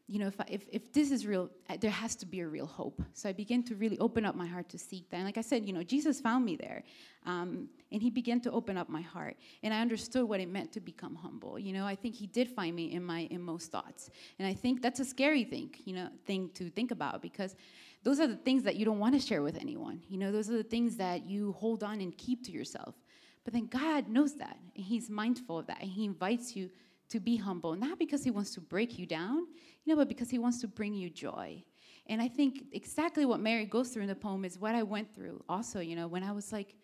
you 0.10 0.20
know, 0.20 0.28
if 0.28 0.42
I, 0.42 0.46
if 0.50 0.64
if 0.70 0.92
this 0.92 1.10
is 1.10 1.26
real, 1.26 1.50
there 1.80 1.90
has 1.90 2.16
to 2.18 2.26
be 2.26 2.42
a 2.42 2.48
real 2.48 2.66
hope. 2.66 3.02
So 3.14 3.30
I 3.30 3.32
began 3.32 3.64
to 3.64 3.76
really 3.76 3.98
open 4.00 4.26
up 4.26 4.36
my 4.36 4.46
heart 4.46 4.68
to 4.70 4.78
seek 4.78 5.10
that. 5.10 5.18
And 5.18 5.26
like 5.26 5.38
I 5.38 5.42
said, 5.52 5.66
you 5.66 5.72
know, 5.72 5.84
Jesus 5.84 6.20
found 6.20 6.44
me 6.44 6.58
there, 6.58 6.84
um, 7.26 7.70
and 7.94 8.02
He 8.02 8.10
began 8.10 8.42
to 8.42 8.52
open 8.52 8.76
up 8.76 8.90
my 8.90 9.02
heart, 9.02 9.38
and 9.64 9.74
I 9.74 9.80
understood 9.80 10.28
what 10.28 10.42
it 10.42 10.50
meant 10.50 10.74
to 10.74 10.82
become 10.82 11.16
humble. 11.16 11.58
You 11.58 11.72
know, 11.72 11.86
I 11.86 11.96
think 11.96 12.14
He 12.14 12.28
did 12.28 12.50
find 12.50 12.76
me 12.76 12.92
in 12.92 13.06
my 13.06 13.26
inmost 13.32 13.72
thoughts, 13.72 14.10
and 14.38 14.46
I 14.46 14.54
think 14.54 14.82
that's 14.82 15.00
a 15.00 15.06
scary 15.06 15.46
thing, 15.46 15.70
you 15.86 15.96
know, 15.96 16.10
thing 16.26 16.50
to 16.56 16.70
think 16.70 16.92
about 16.92 17.22
because 17.22 17.56
those 18.04 18.20
are 18.20 18.28
the 18.28 18.36
things 18.36 18.64
that 18.64 18.76
you 18.76 18.86
don't 18.86 19.00
want 19.00 19.14
to 19.14 19.26
share 19.26 19.42
with 19.42 19.58
anyone. 19.58 20.02
You 20.08 20.18
know, 20.18 20.32
those 20.32 20.50
are 20.50 20.58
the 20.58 20.64
things 20.64 20.98
that 20.98 21.26
you 21.26 21.54
hold 21.54 21.84
on 21.84 22.02
and 22.02 22.18
keep 22.18 22.44
to 22.46 22.52
yourself. 22.52 22.96
But 23.44 23.54
then 23.54 23.68
God 23.68 24.08
knows 24.08 24.36
that, 24.36 24.58
and 24.76 24.86
He's 24.86 25.10
mindful 25.10 25.60
of 25.60 25.68
that, 25.68 25.82
and 25.82 25.90
He 25.90 26.06
invites 26.06 26.56
you 26.56 26.70
to 27.10 27.20
be 27.20 27.38
humble, 27.38 27.76
not 27.76 28.00
because 28.00 28.24
He 28.24 28.32
wants 28.32 28.54
to 28.56 28.62
break 28.62 28.98
you 28.98 29.06
down, 29.06 29.48
you 29.84 29.94
know, 29.94 29.96
but 29.96 30.08
because 30.08 30.30
He 30.30 30.40
wants 30.40 30.62
to 30.62 30.68
bring 30.68 30.94
you 30.94 31.10
joy. 31.10 31.64
And 32.08 32.22
I 32.22 32.28
think 32.28 32.66
exactly 32.72 33.26
what 33.26 33.40
Mary 33.40 33.66
goes 33.66 33.90
through 33.90 34.04
in 34.04 34.10
the 34.10 34.16
poem 34.16 34.46
is 34.46 34.58
what 34.58 34.76
I 34.76 34.84
went 34.84 35.14
through 35.14 35.44
also, 35.48 35.80
you 35.80 35.96
know, 35.96 36.08
when 36.08 36.24
I 36.24 36.32
was 36.32 36.52
like, 36.52 36.76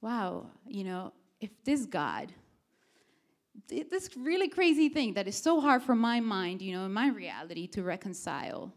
wow, 0.00 0.46
you 0.66 0.84
know, 0.84 1.12
if 1.40 1.50
this 1.64 1.86
God, 1.86 2.32
this 3.68 4.10
really 4.16 4.48
crazy 4.48 4.88
thing 4.88 5.14
that 5.14 5.28
is 5.28 5.36
so 5.36 5.60
hard 5.60 5.82
for 5.82 5.94
my 5.94 6.20
mind, 6.20 6.60
you 6.62 6.74
know, 6.76 6.84
in 6.84 6.92
my 6.92 7.08
reality 7.08 7.66
to 7.68 7.82
reconcile, 7.82 8.72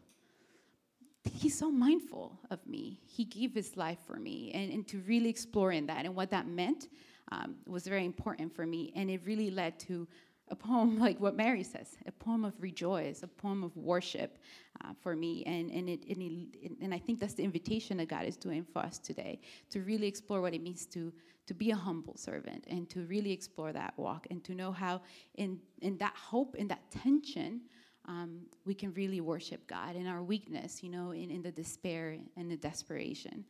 he's 1.34 1.58
so 1.58 1.72
mindful 1.72 2.38
of 2.50 2.66
me. 2.68 3.00
He 3.06 3.26
gave 3.26 3.54
his 3.54 3.78
life 3.78 4.00
for 4.06 4.18
me, 4.18 4.52
and, 4.54 4.72
and 4.72 4.88
to 4.88 5.00
really 5.08 5.30
explore 5.30 5.72
in 5.72 5.86
that 5.88 6.06
and 6.06 6.16
what 6.16 6.32
that 6.32 6.48
meant 6.48 6.90
um, 7.32 7.56
was 7.68 7.86
very 7.88 8.06
important 8.06 8.56
for 8.56 8.66
me. 8.66 8.92
And 8.96 9.10
it 9.10 9.22
really 9.26 9.52
led 9.52 9.80
to 9.82 10.08
a 10.50 10.56
poem 10.56 11.00
like 11.06 11.20
what 11.20 11.36
Mary 11.36 11.64
says, 11.64 11.98
a 12.06 12.12
poem 12.12 12.46
of 12.46 12.54
rejoice, 12.60 13.24
a 13.24 13.28
poem 13.28 13.64
of 13.64 13.76
worship 13.78 14.38
uh, 14.84 14.94
for 15.02 15.16
me. 15.16 15.44
And, 15.46 15.70
and, 15.72 15.90
it, 15.90 16.06
and, 16.10 16.22
it, 16.22 16.72
and 16.82 16.94
I 16.94 17.00
think 17.00 17.20
that's 17.20 17.34
the 17.34 17.44
invitation 17.44 17.98
that 17.98 18.08
God 18.08 18.26
is 18.26 18.38
doing 18.38 18.64
for 18.64 18.80
us 18.80 18.98
today 18.98 19.40
to 19.70 19.82
really 19.82 20.08
explore 20.08 20.42
what 20.42 20.54
it 20.54 20.62
means 20.62 20.86
to, 20.88 21.14
to 21.48 21.54
be 21.54 21.72
a 21.72 21.76
humble 21.76 22.18
servant 22.18 22.66
and 22.68 22.90
to 22.90 23.02
really 23.06 23.32
explore 23.32 23.72
that 23.74 23.94
walk 23.98 24.28
and 24.32 24.44
to 24.44 24.54
know 24.54 24.72
how, 24.72 25.02
in, 25.36 25.60
in 25.82 25.98
that 25.98 26.16
hope, 26.16 26.56
in 26.56 26.68
that 26.68 26.82
tension, 26.92 27.62
um, 28.06 28.42
we 28.66 28.74
can 28.74 28.94
really 28.94 29.22
worship 29.22 29.68
God 29.68 29.96
in 29.96 30.08
our 30.08 30.24
weakness, 30.24 30.82
you 30.84 30.90
know, 30.90 31.12
in, 31.12 31.30
in 31.30 31.42
the 31.42 31.52
despair 31.52 32.18
and 32.38 32.50
the 32.50 32.58
desperation. 32.58 33.46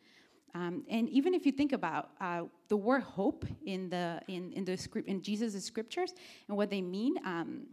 Um, 0.56 0.84
and 0.90 1.08
even 1.10 1.34
if 1.34 1.46
you 1.46 1.52
think 1.52 1.74
about 1.74 2.10
uh, 2.20 2.44
the 2.70 2.78
word 2.78 3.04
hope 3.04 3.46
in 3.66 3.90
the 3.90 4.20
in, 4.28 4.52
in 4.54 4.66
the 4.66 4.76
script 4.76 5.08
in 5.08 5.22
Jesus' 5.22 5.64
scriptures 5.64 6.14
and 6.48 6.58
what 6.58 6.70
they 6.70 6.82
mean, 6.82 7.16
um, 7.24 7.68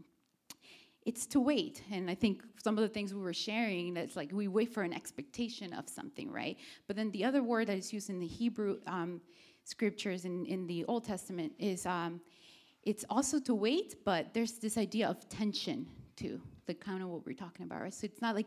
it's 1.06 1.24
to 1.26 1.40
wait. 1.40 1.82
And 1.90 2.10
I 2.10 2.14
think 2.14 2.42
some 2.62 2.76
of 2.76 2.82
the 2.82 2.88
things 2.88 3.14
we 3.14 3.20
were 3.20 3.32
sharing, 3.32 3.94
that's 3.94 4.16
like 4.16 4.30
we 4.32 4.48
wait 4.48 4.74
for 4.74 4.82
an 4.82 4.92
expectation 4.92 5.72
of 5.72 5.88
something, 5.88 6.30
right? 6.30 6.58
But 6.86 6.96
then 6.96 7.10
the 7.12 7.24
other 7.24 7.42
word 7.42 7.68
that 7.68 7.78
is 7.78 7.92
used 7.92 8.10
in 8.10 8.18
the 8.18 8.26
Hebrew 8.26 8.78
um, 8.86 9.20
scriptures 9.64 10.24
in, 10.24 10.44
in 10.46 10.66
the 10.66 10.84
Old 10.84 11.04
Testament 11.04 11.52
is 11.58 11.86
um, 11.86 12.20
it's 12.86 13.04
also 13.10 13.38
to 13.40 13.54
wait, 13.54 13.96
but 14.04 14.32
there's 14.32 14.52
this 14.52 14.78
idea 14.78 15.08
of 15.08 15.28
tension 15.28 15.86
too 16.16 16.40
the 16.66 16.74
kind 16.74 17.02
of 17.02 17.08
what 17.08 17.24
we're 17.24 17.32
talking 17.32 17.64
about, 17.64 17.80
right? 17.80 17.94
So 17.94 18.04
it's 18.04 18.20
not 18.20 18.34
like 18.34 18.46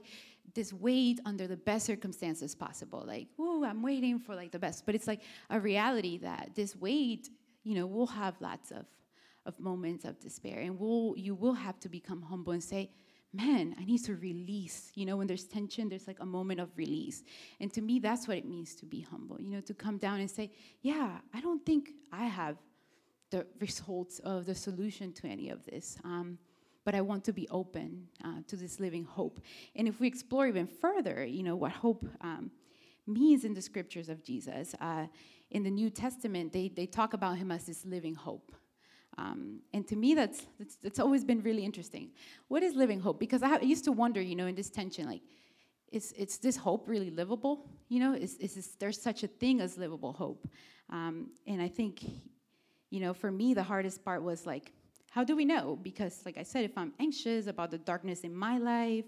this 0.53 0.73
wait 0.73 1.19
under 1.25 1.47
the 1.47 1.57
best 1.57 1.85
circumstances 1.85 2.53
possible, 2.53 3.03
like, 3.05 3.27
oh, 3.39 3.63
I'm 3.63 3.81
waiting 3.81 4.19
for 4.19 4.35
like 4.35 4.51
the 4.51 4.59
best. 4.59 4.85
But 4.85 4.95
it's 4.95 5.07
like 5.07 5.21
a 5.49 5.59
reality 5.59 6.17
that 6.19 6.51
this 6.55 6.75
wait, 6.75 7.29
you 7.63 7.75
know, 7.75 7.85
we'll 7.85 8.07
have 8.07 8.35
lots 8.39 8.71
of 8.71 8.85
of 9.45 9.57
moments 9.59 10.03
of 10.05 10.19
despair, 10.19 10.59
and 10.59 10.77
we'll 10.77 11.13
you 11.17 11.33
will 11.33 11.53
have 11.53 11.79
to 11.79 11.89
become 11.89 12.21
humble 12.21 12.53
and 12.53 12.63
say, 12.63 12.91
man, 13.33 13.75
I 13.79 13.85
need 13.85 14.03
to 14.05 14.15
release. 14.15 14.91
You 14.95 15.05
know, 15.05 15.17
when 15.17 15.27
there's 15.27 15.45
tension, 15.45 15.87
there's 15.87 16.07
like 16.07 16.19
a 16.19 16.25
moment 16.25 16.59
of 16.59 16.69
release. 16.75 17.23
And 17.59 17.71
to 17.73 17.81
me, 17.81 17.99
that's 17.99 18.27
what 18.27 18.37
it 18.37 18.45
means 18.45 18.75
to 18.75 18.85
be 18.85 19.01
humble, 19.01 19.39
you 19.39 19.49
know, 19.49 19.61
to 19.61 19.73
come 19.73 19.97
down 19.97 20.19
and 20.19 20.29
say, 20.29 20.51
yeah, 20.81 21.19
I 21.33 21.39
don't 21.41 21.65
think 21.65 21.91
I 22.11 22.25
have 22.25 22.57
the 23.29 23.45
results 23.59 24.19
of 24.19 24.45
the 24.45 24.55
solution 24.55 25.13
to 25.13 25.27
any 25.27 25.49
of 25.49 25.65
this. 25.65 25.97
Um, 26.03 26.37
but 26.85 26.95
I 26.95 27.01
want 27.01 27.23
to 27.25 27.33
be 27.33 27.47
open 27.49 28.07
uh, 28.23 28.41
to 28.47 28.55
this 28.55 28.79
living 28.79 29.03
hope. 29.03 29.39
And 29.75 29.87
if 29.87 29.99
we 29.99 30.07
explore 30.07 30.47
even 30.47 30.67
further, 30.67 31.25
you 31.25 31.43
know, 31.43 31.55
what 31.55 31.71
hope 31.71 32.05
um, 32.21 32.51
means 33.05 33.43
in 33.43 33.53
the 33.53 33.61
scriptures 33.61 34.09
of 34.09 34.23
Jesus, 34.23 34.73
uh, 34.81 35.05
in 35.51 35.63
the 35.63 35.69
New 35.69 35.89
Testament, 35.89 36.53
they, 36.53 36.69
they 36.69 36.85
talk 36.85 37.13
about 37.13 37.37
him 37.37 37.51
as 37.51 37.65
this 37.65 37.85
living 37.85 38.15
hope. 38.15 38.51
Um, 39.17 39.59
and 39.73 39.85
to 39.87 39.95
me, 39.95 40.15
that's, 40.15 40.45
that's, 40.57 40.75
that's 40.77 40.99
always 40.99 41.25
been 41.25 41.41
really 41.41 41.65
interesting. 41.65 42.11
What 42.47 42.63
is 42.63 42.75
living 42.75 43.01
hope? 43.01 43.19
Because 43.19 43.43
I, 43.43 43.55
I 43.55 43.61
used 43.61 43.83
to 43.85 43.91
wonder, 43.91 44.21
you 44.21 44.35
know, 44.35 44.47
in 44.47 44.55
this 44.55 44.69
tension, 44.69 45.05
like, 45.05 45.21
is, 45.91 46.11
is 46.13 46.37
this 46.37 46.55
hope 46.55 46.87
really 46.87 47.09
livable? 47.09 47.67
You 47.89 47.99
know, 47.99 48.13
is, 48.13 48.37
is 48.37 48.55
this, 48.55 48.67
there's 48.79 49.01
such 49.01 49.23
a 49.23 49.27
thing 49.27 49.59
as 49.59 49.77
livable 49.77 50.13
hope? 50.13 50.47
Um, 50.89 51.31
and 51.45 51.61
I 51.61 51.67
think, 51.67 52.05
you 52.89 52.99
know, 52.99 53.13
for 53.13 53.31
me, 53.31 53.53
the 53.53 53.63
hardest 53.63 54.03
part 54.03 54.23
was 54.23 54.45
like, 54.45 54.71
how 55.11 55.23
do 55.23 55.35
we 55.35 55.45
know? 55.45 55.77
Because, 55.81 56.21
like 56.25 56.37
I 56.37 56.43
said, 56.43 56.65
if 56.65 56.77
I'm 56.77 56.93
anxious 56.99 57.47
about 57.47 57.71
the 57.71 57.77
darkness 57.77 58.21
in 58.21 58.35
my 58.35 58.57
life, 58.57 59.05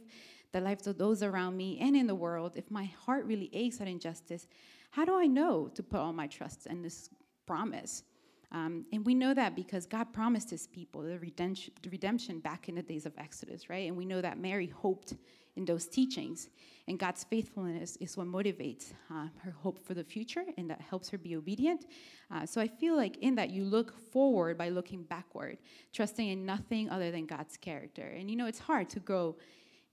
the 0.51 0.61
lives 0.61 0.87
of 0.87 0.97
those 0.97 1.23
around 1.23 1.55
me, 1.55 1.79
and 1.79 1.95
in 1.95 2.07
the 2.07 2.15
world, 2.15 2.53
if 2.55 2.69
my 2.69 2.85
heart 3.05 3.25
really 3.25 3.49
aches 3.53 3.79
at 3.81 3.87
injustice, 3.87 4.47
how 4.91 5.05
do 5.05 5.17
I 5.17 5.25
know 5.25 5.67
to 5.69 5.83
put 5.83 5.99
all 5.99 6.13
my 6.13 6.27
trust 6.27 6.65
in 6.65 6.81
this 6.81 7.09
promise? 7.45 8.03
Um, 8.51 8.85
and 8.91 9.05
we 9.05 9.15
know 9.15 9.33
that 9.33 9.55
because 9.55 9.85
God 9.85 10.11
promised 10.11 10.49
his 10.49 10.67
people 10.67 11.01
the 11.03 11.17
redemption, 11.19 11.73
the 11.81 11.89
redemption 11.89 12.39
back 12.39 12.67
in 12.67 12.75
the 12.75 12.81
days 12.81 13.05
of 13.05 13.13
Exodus, 13.17 13.69
right? 13.69 13.87
And 13.87 13.95
we 13.95 14.05
know 14.05 14.21
that 14.21 14.37
Mary 14.37 14.67
hoped 14.67 15.13
in 15.55 15.65
those 15.65 15.87
teachings. 15.87 16.49
And 16.87 16.97
God's 16.97 17.23
faithfulness 17.23 17.95
is 17.97 18.17
what 18.17 18.27
motivates 18.27 18.93
uh, 19.09 19.27
her 19.43 19.51
hope 19.51 19.85
for 19.85 19.93
the 19.93 20.03
future 20.03 20.43
and 20.57 20.69
that 20.69 20.81
helps 20.81 21.09
her 21.09 21.17
be 21.17 21.35
obedient. 21.35 21.85
Uh, 22.31 22.45
so 22.45 22.59
I 22.59 22.67
feel 22.67 22.95
like 22.95 23.17
in 23.17 23.35
that 23.35 23.49
you 23.49 23.63
look 23.63 23.97
forward 24.11 24.57
by 24.57 24.69
looking 24.69 25.03
backward, 25.03 25.57
trusting 25.93 26.27
in 26.27 26.45
nothing 26.45 26.89
other 26.89 27.11
than 27.11 27.25
God's 27.25 27.57
character. 27.57 28.03
And 28.03 28.29
you 28.29 28.35
know, 28.35 28.47
it's 28.47 28.59
hard 28.59 28.89
to 28.91 28.99
grow 28.99 29.37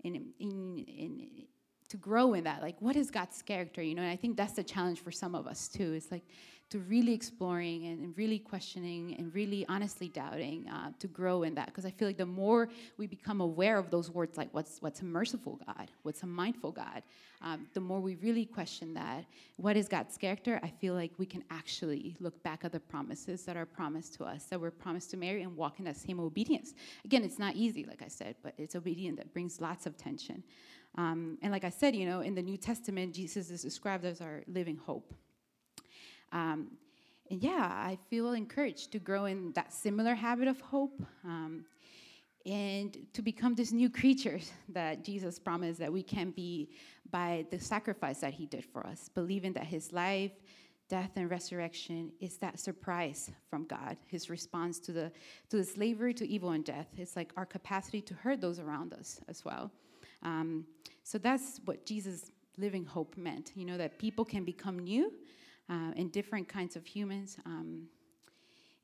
in, 0.02 0.32
in, 0.38 0.84
in 0.86 1.28
to 1.88 1.97
grow 1.97 2.35
in 2.35 2.45
that 2.45 2.62
like 2.62 2.76
what 2.80 2.97
is 2.97 3.11
god's 3.11 3.40
character 3.42 3.83
you 3.83 3.95
know 3.95 4.02
and 4.02 4.11
i 4.11 4.16
think 4.16 4.37
that's 4.37 4.54
the 4.54 4.62
challenge 4.62 5.00
for 5.00 5.11
some 5.11 5.35
of 5.35 5.47
us 5.47 5.68
too 5.68 5.92
it's 5.92 6.11
like 6.11 6.25
to 6.71 6.80
really 6.80 7.14
exploring 7.14 7.87
and, 7.87 8.16
really 8.18 8.38
questioning 8.38 9.14
and 9.18 9.35
really 9.35 9.64
honestly 9.68 10.09
doubting 10.09 10.68
uh, 10.68 10.90
to 10.99 11.07
grow 11.07 11.42
in 11.42 11.54
that. 11.54 11.66
Because 11.66 11.85
i 11.85 11.90
feel 11.90 12.09
like 12.09 12.16
the 12.16 12.26
more 12.26 12.68
we 12.97 13.07
become 13.07 13.40
aware 13.40 13.78
of 13.78 13.90
those 13.90 14.11
words 14.11 14.37
like 14.37 14.49
what's 14.52 14.78
what's 14.80 15.00
a 15.00 15.04
merciful 15.04 15.61
god 15.66 15.90
what's 16.02 16.23
a 16.23 16.26
mindful 16.26 16.73
god 16.73 17.02
um, 17.40 17.68
the 17.75 17.80
more 17.80 18.00
we 18.00 18.16
really 18.16 18.45
question 18.45 18.92
that 18.95 19.25
what 19.57 19.76
is 19.76 19.88
god's 19.88 20.16
character 20.16 20.59
i 20.62 20.68
feel 20.68 20.95
like 20.95 21.12
we 21.18 21.26
can 21.26 21.45
actually 21.50 22.16
look 22.18 22.42
back 22.42 22.64
at 22.64 22.73
the 22.73 22.80
promises 22.80 23.45
that 23.45 23.57
are 23.57 23.66
promised 23.66 24.14
to 24.14 24.25
us 24.25 24.45
that 24.45 24.61
we're 24.61 24.71
promised 24.71 25.11
to 25.11 25.16
mary 25.16 25.42
and 25.42 25.57
walk 25.57 25.78
in 25.78 25.85
that 25.85 25.97
same 25.97 26.18
obedience. 26.18 26.75
Again 27.04 27.23
it's 27.23 27.38
not 27.38 27.54
easy 27.54 27.85
like 27.85 28.02
i 28.02 28.09
said 28.09 28.35
but 28.42 28.54
it's 28.59 28.75
obedience 28.75 29.18
that 29.18 29.33
brings 29.33 29.61
lots 29.61 29.87
of 29.87 29.97
tension 29.97 30.42
um, 30.98 31.38
and 31.42 31.52
like 31.52 31.62
I 31.62 31.70
said, 31.70 31.94
you 31.94 32.06
know, 32.06 32.20
in 32.22 32.34
the 32.34 32.42
New 32.42 32.56
Testament, 32.56 33.14
Jesus 33.14 33.50
is 33.50 33.62
described 33.62 34.04
as 34.04 34.20
our 34.20 34.42
living 34.48 34.76
hope. 34.76 35.14
Um, 36.32 36.72
and 37.30 37.40
yeah, 37.40 37.70
I 37.72 37.96
feel 38.10 38.32
encouraged 38.32 38.90
to 38.92 38.98
grow 38.98 39.26
in 39.26 39.52
that 39.52 39.72
similar 39.72 40.16
habit 40.16 40.48
of 40.48 40.60
hope 40.60 41.00
um, 41.24 41.64
and 42.44 42.96
to 43.12 43.22
become 43.22 43.54
this 43.54 43.70
new 43.70 43.88
creature 43.88 44.40
that 44.70 45.04
Jesus 45.04 45.38
promised 45.38 45.78
that 45.78 45.92
we 45.92 46.02
can 46.02 46.32
be 46.32 46.70
by 47.12 47.46
the 47.52 47.61
sacrifice 47.61 48.18
that 48.18 48.34
he 48.34 48.46
did 48.46 48.64
for 48.64 48.84
us, 48.84 49.08
believing 49.14 49.52
that 49.52 49.66
his 49.66 49.92
life, 49.92 50.32
death, 50.88 51.12
and 51.14 51.30
resurrection 51.30 52.11
is 52.18 52.38
that 52.38 52.58
surprise 52.58 53.30
from 53.48 53.66
God, 53.66 53.96
his 54.08 54.28
response 54.28 54.80
to 54.80 54.92
the, 54.92 55.12
to 55.50 55.58
the 55.58 55.64
slavery 55.64 56.12
to 56.14 56.26
evil 56.26 56.50
and 56.50 56.64
death. 56.64 56.88
It's 56.96 57.14
like 57.14 57.32
our 57.37 57.46
capacity 57.46 58.00
to 58.00 58.14
hurt 58.14 58.40
those 58.40 58.58
around 58.58 58.94
us 58.94 59.20
as 59.28 59.44
well. 59.44 59.70
Um, 60.22 60.66
so 61.04 61.18
that's 61.18 61.61
what 61.64 61.87
Jesus' 61.87 62.31
living 62.57 62.85
hope 62.85 63.16
meant, 63.16 63.52
you 63.54 63.64
know, 63.64 63.78
that 63.78 63.98
people 63.98 64.24
can 64.24 64.44
become 64.44 64.78
new 64.78 65.12
uh, 65.70 65.92
and 65.96 66.11
different 66.12 66.48
kinds 66.48 66.76
of 66.76 66.85
humans. 66.85 67.37
Um, 67.46 67.88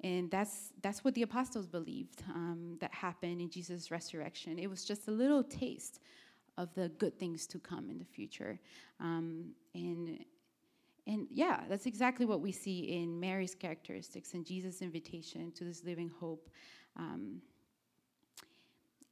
and 0.02 0.30
that's, 0.30 0.72
that's 0.82 1.02
what 1.02 1.14
the 1.14 1.22
apostles 1.22 1.66
believed 1.66 2.22
um, 2.34 2.76
that 2.80 2.92
happened 2.92 3.40
in 3.40 3.48
Jesus' 3.48 3.90
resurrection. 3.90 4.58
It 4.58 4.68
was 4.68 4.84
just 4.84 5.08
a 5.08 5.10
little 5.10 5.42
taste 5.42 6.00
of 6.56 6.72
the 6.74 6.90
good 6.90 7.18
things 7.18 7.46
to 7.48 7.58
come 7.58 7.90
in 7.90 7.98
the 7.98 8.04
future. 8.04 8.60
Um, 9.00 9.52
and, 9.74 10.24
and 11.06 11.26
yeah, 11.30 11.62
that's 11.68 11.86
exactly 11.86 12.26
what 12.26 12.40
we 12.40 12.52
see 12.52 12.80
in 12.80 13.18
Mary's 13.18 13.54
characteristics 13.54 14.34
and 14.34 14.44
Jesus' 14.44 14.82
invitation 14.82 15.52
to 15.52 15.64
this 15.64 15.84
living 15.84 16.10
hope. 16.20 16.48
Um, 16.96 17.40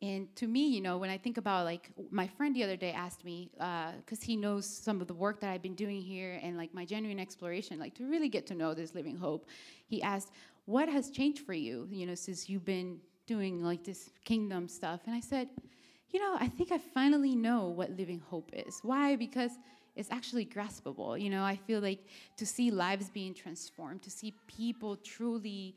and 0.02 0.34
to 0.34 0.48
me, 0.48 0.66
you 0.66 0.80
know, 0.80 0.98
when 0.98 1.10
I 1.10 1.16
think 1.16 1.36
about 1.38 1.64
like 1.64 1.90
my 2.10 2.26
friend 2.26 2.56
the 2.56 2.64
other 2.64 2.76
day 2.76 2.90
asked 2.90 3.24
me, 3.24 3.50
because 3.52 4.18
uh, 4.18 4.26
he 4.26 4.34
knows 4.34 4.66
some 4.66 5.00
of 5.00 5.06
the 5.06 5.14
work 5.14 5.38
that 5.40 5.50
I've 5.50 5.62
been 5.62 5.76
doing 5.76 6.02
here 6.02 6.40
and 6.42 6.56
like 6.56 6.74
my 6.74 6.84
genuine 6.84 7.20
exploration, 7.20 7.78
like 7.78 7.94
to 7.94 8.10
really 8.10 8.28
get 8.28 8.44
to 8.48 8.54
know 8.54 8.74
this 8.74 8.96
living 8.96 9.16
hope, 9.16 9.46
he 9.86 10.02
asked, 10.02 10.32
What 10.64 10.88
has 10.88 11.10
changed 11.10 11.46
for 11.46 11.54
you, 11.54 11.86
you 11.88 12.04
know, 12.04 12.16
since 12.16 12.50
you've 12.50 12.64
been 12.64 12.98
doing 13.28 13.62
like 13.62 13.84
this 13.84 14.10
kingdom 14.24 14.66
stuff? 14.66 15.02
And 15.06 15.14
I 15.14 15.20
said, 15.20 15.48
You 16.10 16.18
know, 16.18 16.36
I 16.38 16.48
think 16.48 16.72
I 16.72 16.78
finally 16.78 17.36
know 17.36 17.68
what 17.68 17.90
living 17.90 18.20
hope 18.28 18.50
is. 18.52 18.80
Why? 18.82 19.14
Because 19.14 19.52
it's 19.94 20.10
actually 20.10 20.46
graspable. 20.46 21.20
You 21.20 21.30
know, 21.30 21.44
I 21.44 21.54
feel 21.54 21.80
like 21.80 22.00
to 22.38 22.46
see 22.46 22.72
lives 22.72 23.08
being 23.08 23.34
transformed, 23.34 24.02
to 24.02 24.10
see 24.10 24.34
people 24.48 24.96
truly 24.96 25.76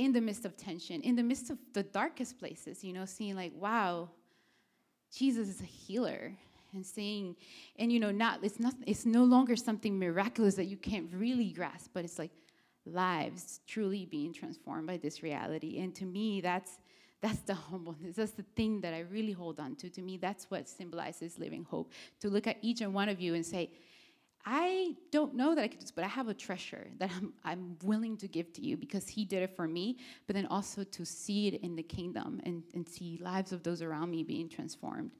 in 0.00 0.12
the 0.12 0.20
midst 0.20 0.46
of 0.46 0.56
tension, 0.56 1.02
in 1.02 1.14
the 1.14 1.22
midst 1.22 1.50
of 1.50 1.58
the 1.74 1.82
darkest 1.82 2.38
places, 2.38 2.82
you 2.82 2.92
know, 2.92 3.04
seeing 3.04 3.36
like, 3.36 3.52
wow, 3.54 4.08
Jesus 5.14 5.46
is 5.48 5.60
a 5.60 5.64
healer 5.64 6.32
and 6.72 6.86
saying, 6.86 7.36
and 7.78 7.92
you 7.92 8.00
know, 8.00 8.10
not 8.10 8.40
it's 8.42 8.58
not 8.58 8.74
it's 8.86 9.04
no 9.04 9.24
longer 9.24 9.56
something 9.56 9.98
miraculous 9.98 10.54
that 10.54 10.66
you 10.66 10.78
can't 10.78 11.08
really 11.12 11.50
grasp, 11.50 11.90
but 11.92 12.04
it's 12.04 12.18
like 12.18 12.30
lives 12.86 13.60
truly 13.66 14.06
being 14.06 14.32
transformed 14.32 14.86
by 14.86 14.96
this 14.96 15.22
reality. 15.22 15.80
And 15.80 15.94
to 15.96 16.06
me, 16.06 16.40
that's 16.40 16.78
that's 17.20 17.40
the 17.40 17.54
humbleness. 17.70 18.16
That's 18.16 18.32
the 18.32 18.46
thing 18.56 18.80
that 18.80 18.94
I 18.94 19.00
really 19.00 19.32
hold 19.32 19.60
on 19.60 19.76
to. 19.76 19.90
To 19.90 20.00
me, 20.00 20.16
that's 20.16 20.50
what 20.50 20.66
symbolizes 20.66 21.38
living 21.38 21.66
hope. 21.68 21.92
To 22.20 22.30
look 22.30 22.46
at 22.46 22.56
each 22.62 22.80
and 22.80 22.94
one 22.94 23.10
of 23.10 23.20
you 23.20 23.34
and 23.34 23.44
say, 23.44 23.70
I 24.44 24.96
don't 25.10 25.34
know 25.34 25.54
that 25.54 25.62
I 25.62 25.68
could 25.68 25.78
do 25.78 25.84
this, 25.84 25.90
but 25.90 26.04
I 26.04 26.08
have 26.08 26.28
a 26.28 26.34
treasure 26.34 26.88
that 26.98 27.10
I'm, 27.16 27.32
I'm 27.44 27.76
willing 27.84 28.16
to 28.18 28.28
give 28.28 28.52
to 28.54 28.62
you 28.62 28.76
because 28.76 29.06
he 29.06 29.24
did 29.24 29.42
it 29.42 29.54
for 29.54 29.68
me, 29.68 29.98
but 30.26 30.34
then 30.34 30.46
also 30.46 30.82
to 30.82 31.04
see 31.04 31.48
it 31.48 31.60
in 31.62 31.76
the 31.76 31.82
kingdom 31.82 32.40
and, 32.44 32.62
and 32.74 32.88
see 32.88 33.18
lives 33.22 33.52
of 33.52 33.62
those 33.62 33.82
around 33.82 34.10
me 34.10 34.22
being 34.22 34.48
transformed. 34.48 35.10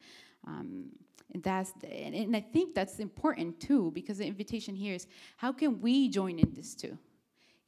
Um, 0.47 0.87
and 1.33 1.43
that's 1.43 1.73
and, 1.85 2.15
and 2.15 2.37
I 2.37 2.41
think 2.41 2.75
that's 2.75 2.99
important 2.99 3.61
too 3.61 3.93
because 3.95 4.19
the 4.19 4.27
invitation 4.27 4.75
here 4.75 4.95
is 4.95 5.07
how 5.37 5.53
can 5.53 5.81
we 5.81 6.09
join 6.09 6.39
in 6.39 6.53
this 6.55 6.75
too? 6.75 6.99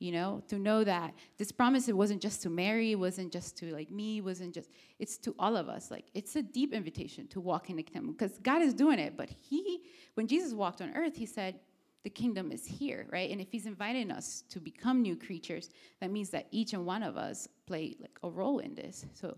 You 0.02 0.10
know 0.10 0.42
to 0.48 0.58
know 0.58 0.82
that 0.82 1.14
this 1.38 1.52
promise 1.52 1.88
it 1.88 1.96
wasn't 1.96 2.20
just 2.20 2.42
to 2.42 2.50
mary 2.50 2.90
it 2.92 2.98
wasn't 2.98 3.32
just 3.32 3.56
to 3.56 3.72
like 3.72 3.90
me 3.90 4.18
it 4.18 4.24
wasn't 4.24 4.52
just 4.52 4.68
it's 4.98 5.16
to 5.18 5.34
all 5.38 5.56
of 5.56 5.68
us. 5.68 5.90
Like 5.90 6.06
it's 6.14 6.36
a 6.36 6.42
deep 6.42 6.72
invitation 6.72 7.26
to 7.28 7.40
walk 7.40 7.70
in 7.70 7.76
the 7.76 7.82
kingdom 7.82 8.12
because 8.12 8.38
god 8.38 8.62
is 8.62 8.74
doing 8.74 8.98
it 8.98 9.16
but 9.16 9.28
he 9.28 9.82
when 10.14 10.26
jesus 10.26 10.52
walked 10.52 10.80
on 10.82 10.92
earth 10.96 11.16
he 11.16 11.26
said 11.26 11.60
the 12.04 12.10
kingdom 12.10 12.50
is 12.50 12.66
here 12.66 13.06
right? 13.12 13.30
And 13.30 13.40
if 13.40 13.52
he's 13.52 13.66
inviting 13.66 14.10
us 14.10 14.42
to 14.50 14.58
become 14.58 15.02
new 15.02 15.16
creatures 15.16 15.70
that 16.00 16.10
means 16.10 16.30
that 16.30 16.48
each 16.50 16.72
and 16.72 16.84
one 16.84 17.04
of 17.04 17.16
us 17.16 17.46
play 17.66 17.94
like 18.00 18.18
a 18.24 18.28
role 18.28 18.58
in 18.58 18.74
this. 18.74 19.06
So 19.14 19.36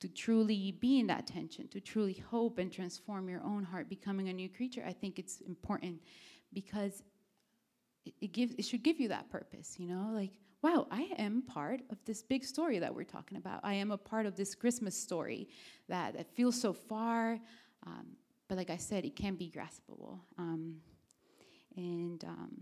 to 0.00 0.08
truly 0.08 0.72
be 0.72 0.98
in 0.98 1.06
that 1.06 1.26
tension 1.26 1.68
to 1.68 1.80
truly 1.80 2.22
hope 2.30 2.58
and 2.58 2.72
transform 2.72 3.28
your 3.28 3.42
own 3.44 3.62
heart 3.62 3.88
becoming 3.88 4.28
a 4.28 4.32
new 4.32 4.48
creature 4.48 4.84
i 4.86 4.92
think 4.92 5.18
it's 5.18 5.40
important 5.42 5.98
because 6.52 7.02
it, 8.20 8.32
gives 8.32 8.54
it 8.54 8.64
should 8.64 8.82
give 8.82 9.00
you 9.00 9.08
that 9.08 9.30
purpose 9.30 9.76
you 9.78 9.88
know? 9.88 10.10
Like 10.12 10.32
wow 10.62 10.86
i 10.90 11.08
am 11.18 11.42
part 11.42 11.80
of 11.90 11.98
this 12.04 12.22
big 12.22 12.44
story 12.44 12.78
that 12.78 12.94
we're 12.94 13.04
talking 13.04 13.38
about. 13.38 13.60
I 13.62 13.74
am 13.74 13.90
a 13.90 13.98
part 13.98 14.26
of 14.26 14.36
this 14.36 14.54
christmas 14.54 14.96
story 14.96 15.48
that, 15.88 16.16
that 16.16 16.34
feels 16.34 16.60
so 16.60 16.72
far 16.72 17.38
um, 17.86 18.06
but 18.48 18.56
like 18.58 18.70
i 18.70 18.76
said 18.76 19.04
it 19.04 19.16
can 19.16 19.34
be 19.34 19.50
graspable. 19.50 20.20
Um, 20.38 20.76
and 21.76 22.22
um, 22.24 22.52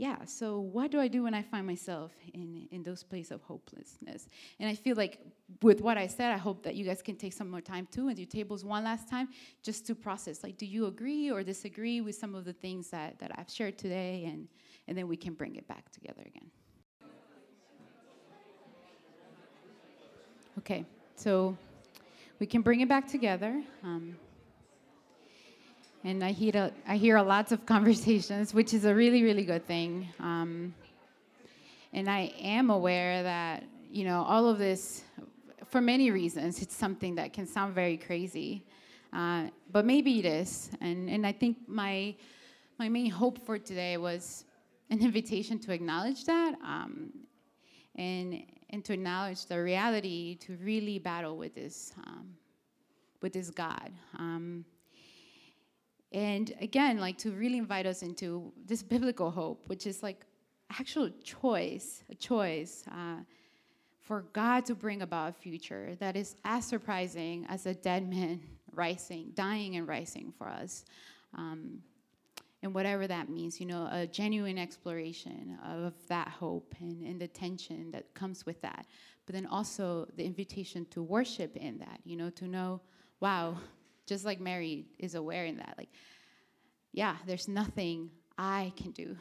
yeah, 0.00 0.24
so 0.24 0.60
what 0.60 0.90
do 0.90 0.98
I 0.98 1.08
do 1.08 1.24
when 1.24 1.34
I 1.34 1.42
find 1.42 1.66
myself 1.66 2.12
in, 2.32 2.66
in 2.70 2.82
those 2.82 3.02
places 3.02 3.32
of 3.32 3.42
hopelessness? 3.42 4.28
And 4.58 4.66
I 4.66 4.74
feel 4.74 4.96
like 4.96 5.18
with 5.60 5.82
what 5.82 5.98
I 5.98 6.06
said, 6.06 6.32
I 6.32 6.38
hope 6.38 6.62
that 6.62 6.74
you 6.74 6.86
guys 6.86 7.02
can 7.02 7.16
take 7.16 7.34
some 7.34 7.50
more 7.50 7.60
time 7.60 7.86
too 7.92 8.08
and 8.08 8.16
do 8.16 8.24
tables 8.24 8.64
one 8.64 8.82
last 8.82 9.10
time 9.10 9.28
just 9.62 9.86
to 9.88 9.94
process. 9.94 10.42
Like, 10.42 10.56
do 10.56 10.64
you 10.64 10.86
agree 10.86 11.30
or 11.30 11.42
disagree 11.42 12.00
with 12.00 12.14
some 12.14 12.34
of 12.34 12.46
the 12.46 12.54
things 12.54 12.88
that, 12.88 13.18
that 13.18 13.30
I've 13.36 13.50
shared 13.50 13.76
today? 13.76 14.24
And, 14.24 14.48
and 14.88 14.96
then 14.96 15.06
we 15.06 15.18
can 15.18 15.34
bring 15.34 15.56
it 15.56 15.68
back 15.68 15.92
together 15.92 16.22
again. 16.24 16.50
Okay, 20.60 20.86
so 21.14 21.54
we 22.38 22.46
can 22.46 22.62
bring 22.62 22.80
it 22.80 22.88
back 22.88 23.06
together. 23.06 23.62
Um, 23.84 24.16
and 26.04 26.24
I 26.24 26.32
hear 26.32 26.52
a, 26.54 26.72
I 26.86 26.96
hear 26.96 27.16
a 27.16 27.22
lots 27.22 27.52
of 27.52 27.66
conversations, 27.74 28.54
which 28.54 28.74
is 28.74 28.84
a 28.84 28.94
really 28.94 29.22
really 29.22 29.44
good 29.44 29.66
thing. 29.66 30.08
Um, 30.18 30.74
and 31.92 32.08
I 32.08 32.32
am 32.40 32.70
aware 32.70 33.22
that 33.22 33.64
you 33.90 34.04
know 34.04 34.22
all 34.22 34.48
of 34.48 34.58
this 34.58 35.02
for 35.70 35.80
many 35.80 36.10
reasons, 36.10 36.60
it's 36.62 36.76
something 36.76 37.14
that 37.14 37.32
can 37.32 37.46
sound 37.46 37.74
very 37.74 37.96
crazy. 37.96 38.64
Uh, 39.12 39.44
but 39.70 39.84
maybe 39.84 40.18
it 40.18 40.24
is. 40.24 40.70
And, 40.80 41.08
and 41.08 41.26
I 41.26 41.32
think 41.32 41.56
my, 41.66 42.14
my 42.78 42.88
main 42.88 43.10
hope 43.10 43.38
for 43.44 43.58
today 43.58 43.96
was 43.96 44.44
an 44.90 45.00
invitation 45.00 45.58
to 45.60 45.72
acknowledge 45.72 46.24
that 46.24 46.54
um, 46.64 47.12
and, 47.96 48.42
and 48.70 48.84
to 48.84 48.92
acknowledge 48.92 49.46
the 49.46 49.60
reality 49.62 50.36
to 50.36 50.56
really 50.56 50.98
battle 50.98 51.36
with 51.36 51.54
this, 51.54 51.92
um, 52.04 52.34
with 53.22 53.32
this 53.32 53.50
God. 53.50 53.90
And 56.12 56.52
again, 56.60 56.98
like 56.98 57.18
to 57.18 57.30
really 57.30 57.58
invite 57.58 57.86
us 57.86 58.02
into 58.02 58.52
this 58.66 58.82
biblical 58.82 59.30
hope, 59.30 59.68
which 59.68 59.86
is 59.86 60.02
like 60.02 60.24
actual 60.78 61.10
choice, 61.22 62.02
a 62.10 62.14
choice 62.14 62.84
uh, 62.90 63.22
for 64.00 64.22
God 64.32 64.64
to 64.66 64.74
bring 64.74 65.02
about 65.02 65.30
a 65.30 65.32
future 65.32 65.96
that 66.00 66.16
is 66.16 66.36
as 66.44 66.64
surprising 66.64 67.46
as 67.48 67.66
a 67.66 67.74
dead 67.74 68.08
man 68.08 68.40
rising, 68.72 69.30
dying 69.34 69.76
and 69.76 69.86
rising 69.86 70.32
for 70.36 70.48
us. 70.48 70.84
Um, 71.34 71.82
and 72.62 72.74
whatever 72.74 73.06
that 73.06 73.30
means, 73.30 73.58
you 73.58 73.66
know, 73.66 73.88
a 73.90 74.06
genuine 74.06 74.58
exploration 74.58 75.58
of 75.64 75.94
that 76.08 76.28
hope 76.28 76.74
and, 76.80 77.02
and 77.06 77.20
the 77.20 77.28
tension 77.28 77.90
that 77.92 78.12
comes 78.14 78.44
with 78.44 78.60
that. 78.62 78.86
But 79.26 79.34
then 79.34 79.46
also 79.46 80.08
the 80.16 80.24
invitation 80.24 80.86
to 80.90 81.02
worship 81.02 81.56
in 81.56 81.78
that, 81.78 82.00
you 82.04 82.16
know, 82.16 82.30
to 82.30 82.46
know, 82.46 82.80
wow, 83.20 83.56
just 84.10 84.24
like 84.24 84.40
Mary 84.40 84.86
is 84.98 85.14
aware 85.14 85.44
in 85.44 85.56
that, 85.58 85.74
like, 85.78 85.88
yeah, 86.92 87.14
there's 87.26 87.46
nothing 87.46 88.10
I 88.36 88.72
can 88.76 88.90
do 88.90 89.16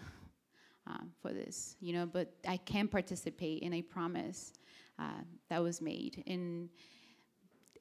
um, 0.87 1.11
for 1.21 1.31
this, 1.31 1.75
you 1.79 1.93
know, 1.93 2.07
but 2.07 2.33
I 2.47 2.57
can 2.57 2.87
participate 2.87 3.61
in 3.61 3.75
a 3.75 3.83
promise 3.83 4.51
uh, 4.97 5.21
that 5.49 5.61
was 5.61 5.79
made, 5.79 6.23
in, 6.25 6.69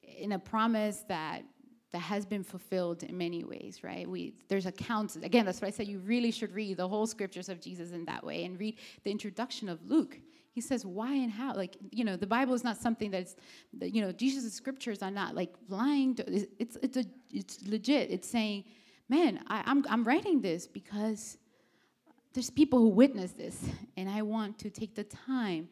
in 0.02 0.32
a 0.32 0.38
promise 0.38 1.02
that 1.08 1.44
that 1.90 2.00
has 2.00 2.26
been 2.26 2.44
fulfilled 2.44 3.02
in 3.02 3.16
many 3.16 3.44
ways, 3.44 3.82
right? 3.82 4.06
We 4.06 4.34
there's 4.50 4.66
accounts 4.66 5.16
again. 5.16 5.46
That's 5.46 5.62
why 5.62 5.68
I 5.68 5.70
said 5.70 5.88
you 5.88 6.00
really 6.00 6.30
should 6.30 6.54
read 6.54 6.76
the 6.76 6.86
whole 6.86 7.06
scriptures 7.06 7.48
of 7.48 7.62
Jesus 7.62 7.92
in 7.92 8.04
that 8.04 8.22
way 8.22 8.44
and 8.44 8.60
read 8.60 8.76
the 9.04 9.10
introduction 9.10 9.70
of 9.70 9.78
Luke. 9.88 10.18
He 10.52 10.60
says 10.60 10.84
why 10.84 11.14
and 11.14 11.30
how. 11.30 11.54
Like 11.54 11.76
you 11.90 12.04
know, 12.04 12.16
the 12.16 12.26
Bible 12.26 12.54
is 12.54 12.64
not 12.64 12.76
something 12.76 13.10
that's 13.10 13.36
you 13.80 14.00
know 14.00 14.12
Jesus' 14.12 14.52
scriptures 14.52 15.02
are 15.02 15.10
not 15.10 15.34
like 15.34 15.54
lying. 15.68 16.14
To, 16.16 16.46
it's 16.58 16.76
it's 16.82 16.96
a 16.96 17.04
it's 17.30 17.66
legit. 17.66 18.10
It's 18.10 18.28
saying, 18.28 18.64
man, 19.08 19.40
I, 19.48 19.62
I'm 19.66 19.84
I'm 19.88 20.04
writing 20.04 20.40
this 20.40 20.66
because 20.66 21.38
there's 22.34 22.50
people 22.50 22.78
who 22.78 22.88
witness 22.88 23.32
this, 23.32 23.64
and 23.96 24.08
I 24.08 24.22
want 24.22 24.58
to 24.60 24.70
take 24.70 24.94
the 24.94 25.04
time 25.04 25.68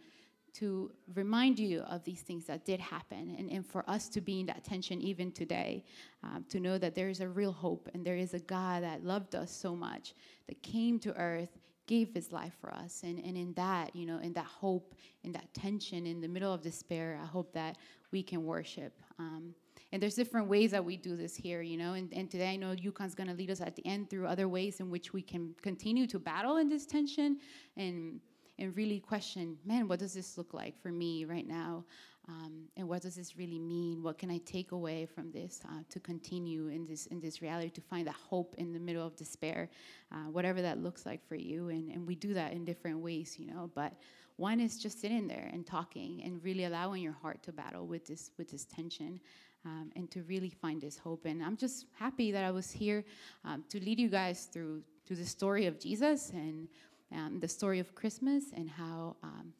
to 0.56 0.90
remind 1.14 1.58
you 1.58 1.80
of 1.82 2.02
these 2.04 2.22
things 2.22 2.46
that 2.46 2.64
did 2.64 2.80
happen 2.80 3.36
and, 3.38 3.50
and 3.50 3.66
for 3.66 3.88
us 3.90 4.08
to 4.08 4.22
be 4.22 4.40
in 4.40 4.46
that 4.46 4.64
tension 4.64 5.02
even 5.02 5.30
today 5.30 5.84
um, 6.22 6.46
to 6.48 6.58
know 6.58 6.78
that 6.78 6.94
there 6.94 7.10
is 7.10 7.20
a 7.20 7.28
real 7.28 7.52
hope 7.52 7.90
and 7.92 8.06
there 8.06 8.16
is 8.16 8.32
a 8.32 8.38
god 8.38 8.82
that 8.82 9.04
loved 9.04 9.34
us 9.34 9.50
so 9.50 9.76
much 9.76 10.14
that 10.48 10.62
came 10.62 10.98
to 10.98 11.12
earth 11.16 11.58
gave 11.87 12.12
his 12.12 12.33
life 12.33 12.55
for 12.61 12.72
us 12.72 13.03
and, 13.05 13.18
and 13.25 13.37
in 13.37 13.53
that 13.55 13.94
you 13.94 14.07
know 14.07 14.18
in 14.18 14.33
that 14.33 14.44
hope 14.44 14.94
in 15.25 15.33
that 15.33 15.53
tension 15.55 16.07
in 16.07 16.20
the 16.20 16.29
middle 16.29 16.53
of 16.53 16.62
despair 16.62 17.18
i 17.22 17.27
hope 17.27 17.53
that 17.53 17.77
we 18.12 18.22
can 18.22 18.44
worship 18.44 18.92
um, 19.18 19.55
and 19.92 20.03
there's 20.03 20.14
different 20.14 20.49
ways 20.49 20.70
that 20.70 20.85
we 20.85 20.96
do 20.96 21.16
this 21.16 21.37
here 21.37 21.62
you 21.62 21.77
know 21.77 21.94
and, 21.94 22.12
and 22.12 22.31
today 22.31 22.51
i 22.51 22.57
know 22.57 22.72
yukon's 22.72 23.14
going 23.14 23.29
to 23.29 23.35
lead 23.35 23.51
us 23.51 23.61
at 23.61 23.77
the 23.77 23.87
end 23.87 24.11
through 24.11 24.27
other 24.27 24.49
ways 24.49 24.81
in 24.81 24.90
which 24.90 25.12
we 25.12 25.22
can 25.22 25.55
continue 25.62 26.07
to 26.07 26.18
battle 26.18 26.57
in 26.57 26.68
this 26.68 26.87
tension 26.87 27.38
and 27.77 28.20
and 28.59 28.77
really 28.77 29.01
question, 29.01 29.59
man, 29.64 29.87
what 29.88 29.99
does 29.99 30.14
this 30.14 30.38
look 30.38 30.55
like 30.55 30.81
for 30.81 30.90
me 30.90 31.25
right 31.25 31.46
now? 31.46 31.85
Um, 32.28 32.64
and 32.76 32.88
what 32.88 33.02
does 33.02 33.14
this 33.14 33.36
really 33.36 33.58
mean? 33.58 34.02
What 34.02 34.18
can 34.18 34.30
I 34.30 34.38
take 34.38 34.72
away 34.72 35.06
from 35.06 35.30
this 35.30 35.60
uh, 35.64 35.82
to 35.90 36.00
continue 36.00 36.68
in 36.68 36.84
this 36.84 37.06
in 37.06 37.20
this 37.20 37.40
reality 37.40 37.70
to 37.70 37.80
find 37.80 38.06
that 38.08 38.14
hope 38.14 38.54
in 38.58 38.72
the 38.72 38.80
middle 38.80 39.06
of 39.06 39.14
despair, 39.16 39.68
uh, 40.10 40.28
whatever 40.30 40.60
that 40.62 40.82
looks 40.82 41.06
like 41.06 41.26
for 41.28 41.36
you? 41.36 41.68
And 41.68 41.90
and 41.90 42.06
we 42.06 42.16
do 42.16 42.34
that 42.34 42.52
in 42.52 42.64
different 42.64 42.98
ways, 42.98 43.36
you 43.38 43.46
know. 43.46 43.70
But 43.74 43.92
one 44.36 44.58
is 44.60 44.78
just 44.78 45.00
sitting 45.00 45.28
there 45.28 45.48
and 45.52 45.64
talking 45.64 46.22
and 46.24 46.42
really 46.42 46.64
allowing 46.64 47.02
your 47.02 47.12
heart 47.12 47.42
to 47.44 47.52
battle 47.52 47.86
with 47.86 48.06
this 48.06 48.30
with 48.38 48.50
this 48.50 48.64
tension. 48.64 49.20
Um, 49.64 49.90
and 49.96 50.08
to 50.12 50.22
really 50.28 50.50
find 50.50 50.80
this 50.80 50.96
hope. 50.96 51.24
And 51.24 51.42
I'm 51.42 51.56
just 51.56 51.86
happy 51.98 52.30
that 52.30 52.44
I 52.44 52.52
was 52.52 52.70
here 52.70 53.04
um, 53.44 53.64
to 53.68 53.80
lead 53.80 53.98
you 53.98 54.08
guys 54.08 54.44
through 54.44 54.84
through 55.04 55.16
the 55.16 55.26
story 55.26 55.66
of 55.66 55.80
Jesus 55.80 56.30
and 56.30 56.68
um, 57.12 57.40
the 57.40 57.48
story 57.48 57.80
of 57.80 57.92
Christmas 57.92 58.44
and 58.56 58.70
how 58.70 59.16
um, 59.24 59.52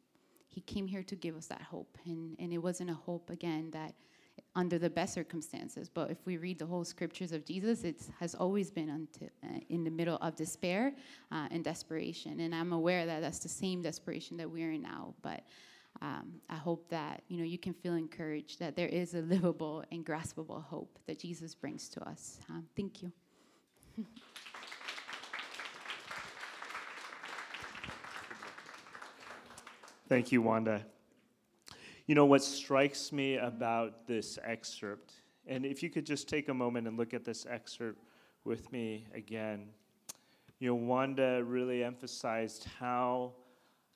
he 0.57 0.61
came 0.61 0.87
here 0.87 1.03
to 1.03 1.15
give 1.15 1.35
us 1.35 1.45
that 1.45 1.61
hope. 1.61 1.99
And, 2.05 2.35
and 2.39 2.51
it 2.51 2.57
wasn't 2.57 2.89
a 2.89 2.95
hope, 2.95 3.29
again, 3.29 3.69
that 3.73 3.93
under 4.55 4.79
the 4.79 4.89
best 4.89 5.13
circumstances. 5.13 5.87
But 5.87 6.09
if 6.09 6.17
we 6.25 6.37
read 6.37 6.57
the 6.57 6.65
whole 6.65 6.83
scriptures 6.83 7.31
of 7.31 7.45
Jesus, 7.45 7.83
it 7.83 8.01
has 8.19 8.33
always 8.33 8.71
been 8.71 8.89
unto, 8.89 9.25
uh, 9.43 9.59
in 9.69 9.83
the 9.83 9.91
middle 9.91 10.17
of 10.19 10.35
despair 10.35 10.95
uh, 11.31 11.47
and 11.51 11.63
desperation. 11.63 12.39
And 12.39 12.55
I'm 12.55 12.73
aware 12.73 13.05
that 13.05 13.21
that's 13.21 13.37
the 13.37 13.49
same 13.49 13.83
desperation 13.83 14.35
that 14.37 14.49
we're 14.49 14.71
in 14.71 14.81
now. 14.81 15.13
But 15.21 15.43
um, 16.01 16.41
I 16.49 16.55
hope 16.55 16.89
that 16.89 17.21
you 17.27 17.37
know 17.37 17.43
you 17.43 17.59
can 17.59 17.73
feel 17.75 17.93
encouraged 17.93 18.57
that 18.57 18.75
there 18.75 18.87
is 18.87 19.13
a 19.13 19.21
livable 19.21 19.83
and 19.91 20.03
graspable 20.03 20.63
hope 20.63 20.97
that 21.05 21.19
Jesus 21.19 21.53
brings 21.53 21.87
to 21.89 22.09
us. 22.09 22.39
Um, 22.49 22.65
thank 22.75 23.03
you. 23.03 23.11
Thank 30.07 30.31
you, 30.31 30.41
Wanda. 30.41 30.85
You 32.05 32.15
know, 32.15 32.25
what 32.25 32.41
strikes 32.41 33.11
me 33.11 33.35
about 33.35 34.07
this 34.07 34.39
excerpt, 34.41 35.11
and 35.45 35.65
if 35.65 35.83
you 35.83 35.89
could 35.89 36.05
just 36.05 36.29
take 36.29 36.47
a 36.47 36.53
moment 36.53 36.87
and 36.87 36.97
look 36.97 37.13
at 37.13 37.25
this 37.25 37.45
excerpt 37.45 38.01
with 38.45 38.71
me 38.71 39.05
again. 39.13 39.67
You 40.59 40.69
know, 40.69 40.75
Wanda 40.75 41.43
really 41.43 41.83
emphasized 41.83 42.65
how, 42.79 43.33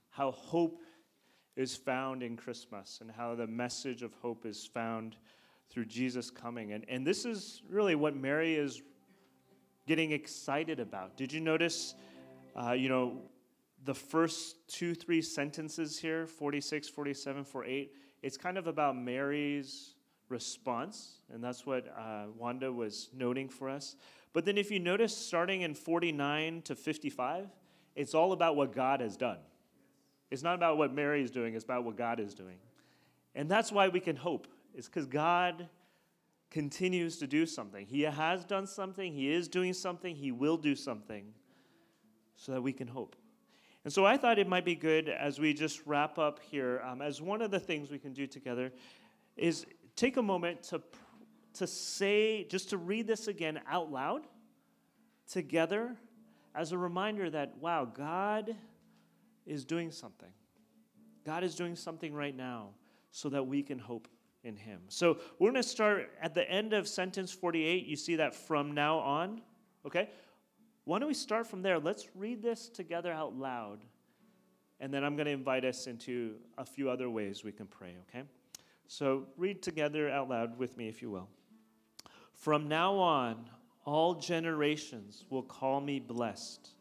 how 0.09 0.31
hope 0.31 0.81
is 1.55 1.77
found 1.77 2.23
in 2.23 2.35
Christmas 2.35 2.99
and 2.99 3.09
how 3.09 3.33
the 3.33 3.47
message 3.47 4.03
of 4.03 4.13
hope 4.15 4.45
is 4.45 4.65
found 4.65 5.15
through 5.69 5.85
Jesus 5.85 6.29
coming. 6.29 6.73
And, 6.73 6.83
and 6.89 7.07
this 7.07 7.23
is 7.23 7.61
really 7.69 7.95
what 7.95 8.17
Mary 8.17 8.55
is 8.55 8.81
getting 9.87 10.11
excited 10.11 10.81
about. 10.81 11.15
Did 11.15 11.31
you 11.31 11.39
notice, 11.39 11.95
uh, 12.61 12.73
you 12.73 12.89
know, 12.89 13.21
the 13.83 13.95
first 13.95 14.67
two, 14.67 14.93
three 14.93 15.21
sentences 15.21 15.99
here 15.99 16.27
46, 16.27 16.89
47, 16.89 17.43
48 17.43 17.95
it's 18.21 18.37
kind 18.37 18.57
of 18.57 18.67
about 18.67 18.95
Mary's 18.95 19.95
response, 20.29 21.19
and 21.33 21.43
that's 21.43 21.65
what 21.65 21.87
uh, 21.97 22.25
Wanda 22.37 22.71
was 22.71 23.09
noting 23.13 23.49
for 23.49 23.69
us. 23.69 23.95
But 24.33 24.45
then, 24.45 24.57
if 24.57 24.71
you 24.71 24.79
notice, 24.79 25.15
starting 25.15 25.61
in 25.61 25.73
49 25.73 26.61
to 26.63 26.75
55, 26.75 27.47
it's 27.95 28.13
all 28.13 28.31
about 28.31 28.55
what 28.55 28.73
God 28.73 29.01
has 29.01 29.17
done. 29.17 29.39
It's 30.29 30.43
not 30.43 30.55
about 30.55 30.77
what 30.77 30.93
Mary 30.93 31.21
is 31.21 31.31
doing, 31.31 31.55
it's 31.55 31.65
about 31.65 31.83
what 31.83 31.97
God 31.97 32.19
is 32.19 32.33
doing. 32.33 32.57
And 33.35 33.49
that's 33.49 33.71
why 33.71 33.87
we 33.87 33.99
can 33.99 34.15
hope, 34.15 34.47
it's 34.75 34.87
because 34.87 35.07
God 35.07 35.67
continues 36.51 37.17
to 37.17 37.27
do 37.27 37.45
something. 37.45 37.85
He 37.85 38.01
has 38.01 38.45
done 38.45 38.67
something, 38.67 39.13
He 39.13 39.31
is 39.31 39.47
doing 39.47 39.73
something, 39.73 40.15
He 40.15 40.31
will 40.31 40.57
do 40.57 40.75
something, 40.75 41.33
so 42.35 42.51
that 42.53 42.61
we 42.61 42.71
can 42.71 42.87
hope. 42.87 43.15
And 43.83 43.91
so 43.91 44.05
I 44.05 44.17
thought 44.17 44.37
it 44.37 44.47
might 44.47 44.65
be 44.65 44.75
good 44.75 45.09
as 45.09 45.39
we 45.39 45.53
just 45.53 45.81
wrap 45.85 46.19
up 46.19 46.39
here, 46.51 46.81
um, 46.85 47.01
as 47.01 47.21
one 47.21 47.41
of 47.41 47.49
the 47.49 47.59
things 47.59 47.89
we 47.89 47.97
can 47.97 48.13
do 48.13 48.27
together 48.27 48.71
is 49.35 49.65
take 49.95 50.17
a 50.17 50.21
moment 50.21 50.63
to, 50.63 50.81
to 51.55 51.65
say, 51.65 52.43
just 52.43 52.69
to 52.69 52.77
read 52.77 53.07
this 53.07 53.27
again 53.27 53.59
out 53.67 53.91
loud 53.91 54.21
together 55.27 55.95
as 56.53 56.71
a 56.71 56.77
reminder 56.77 57.29
that, 57.29 57.57
wow, 57.57 57.85
God 57.85 58.55
is 59.45 59.65
doing 59.65 59.91
something. 59.91 60.29
God 61.25 61.43
is 61.43 61.55
doing 61.55 61.75
something 61.75 62.13
right 62.13 62.35
now 62.35 62.69
so 63.11 63.29
that 63.29 63.45
we 63.45 63.63
can 63.63 63.79
hope 63.79 64.07
in 64.43 64.55
Him. 64.55 64.81
So 64.89 65.19
we're 65.39 65.51
going 65.51 65.61
to 65.61 65.67
start 65.67 66.11
at 66.21 66.33
the 66.33 66.49
end 66.49 66.73
of 66.73 66.87
sentence 66.87 67.31
48. 67.31 67.85
You 67.85 67.95
see 67.95 68.17
that 68.17 68.35
from 68.35 68.73
now 68.73 68.99
on, 68.99 69.41
okay? 69.85 70.09
Why 70.85 70.99
don't 70.99 71.07
we 71.07 71.13
start 71.13 71.47
from 71.47 71.61
there? 71.61 71.79
Let's 71.79 72.07
read 72.15 72.41
this 72.41 72.69
together 72.69 73.11
out 73.11 73.37
loud. 73.37 73.79
And 74.79 74.91
then 74.91 75.03
I'm 75.03 75.15
going 75.15 75.27
to 75.27 75.31
invite 75.31 75.63
us 75.63 75.85
into 75.85 76.35
a 76.57 76.65
few 76.65 76.89
other 76.89 77.09
ways 77.09 77.43
we 77.43 77.51
can 77.51 77.67
pray, 77.67 77.95
okay? 78.09 78.25
So 78.87 79.27
read 79.37 79.61
together 79.61 80.09
out 80.09 80.27
loud 80.27 80.57
with 80.57 80.75
me, 80.75 80.87
if 80.87 81.01
you 81.01 81.11
will. 81.11 81.29
From 82.33 82.67
now 82.67 82.95
on, 82.95 83.49
all 83.85 84.15
generations 84.15 85.25
will 85.29 85.43
call 85.43 85.81
me 85.81 85.99
blessed, 85.99 86.71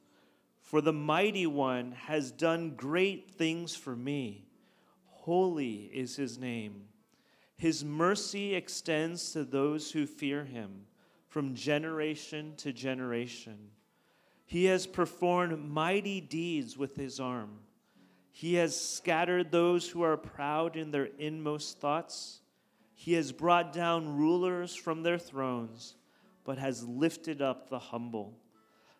for 0.62 0.80
the 0.80 0.92
mighty 0.92 1.46
one 1.46 1.92
has 1.92 2.30
done 2.30 2.74
great 2.76 3.30
things 3.30 3.76
for 3.76 3.94
me. 3.94 4.46
Holy 5.04 5.90
is 5.92 6.16
his 6.16 6.38
name. 6.38 6.84
His 7.56 7.84
mercy 7.84 8.54
extends 8.54 9.32
to 9.32 9.44
those 9.44 9.90
who 9.92 10.06
fear 10.06 10.44
him 10.44 10.86
from 11.28 11.54
generation 11.54 12.54
to 12.56 12.72
generation. 12.72 13.58
He 14.50 14.64
has 14.64 14.84
performed 14.84 15.70
mighty 15.70 16.20
deeds 16.20 16.76
with 16.76 16.96
his 16.96 17.20
arm. 17.20 17.60
He 18.32 18.54
has 18.54 18.74
scattered 18.74 19.52
those 19.52 19.88
who 19.88 20.02
are 20.02 20.16
proud 20.16 20.74
in 20.74 20.90
their 20.90 21.08
inmost 21.20 21.78
thoughts. 21.78 22.40
He 22.96 23.12
has 23.12 23.30
brought 23.30 23.72
down 23.72 24.16
rulers 24.16 24.74
from 24.74 25.04
their 25.04 25.20
thrones, 25.20 25.94
but 26.42 26.58
has 26.58 26.82
lifted 26.82 27.40
up 27.40 27.70
the 27.70 27.78
humble. 27.78 28.40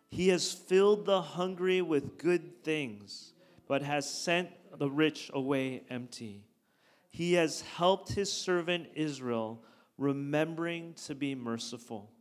He 0.09 0.29
has 0.29 0.53
filled 0.53 1.05
the 1.05 1.21
hungry 1.21 1.83
with 1.83 2.17
good 2.17 2.63
things, 2.63 3.33
but 3.67 3.83
has 3.83 4.09
sent 4.09 4.51
the 4.79 4.89
rich 4.89 5.33
away 5.35 5.83
empty. 5.91 6.45
He 7.11 7.33
has 7.33 7.63
helped 7.63 8.13
his 8.13 8.33
servant 8.33 8.87
Israel, 8.95 9.65
remembering 9.99 10.95
to 11.07 11.17
be 11.17 11.35
merciful 11.35 12.13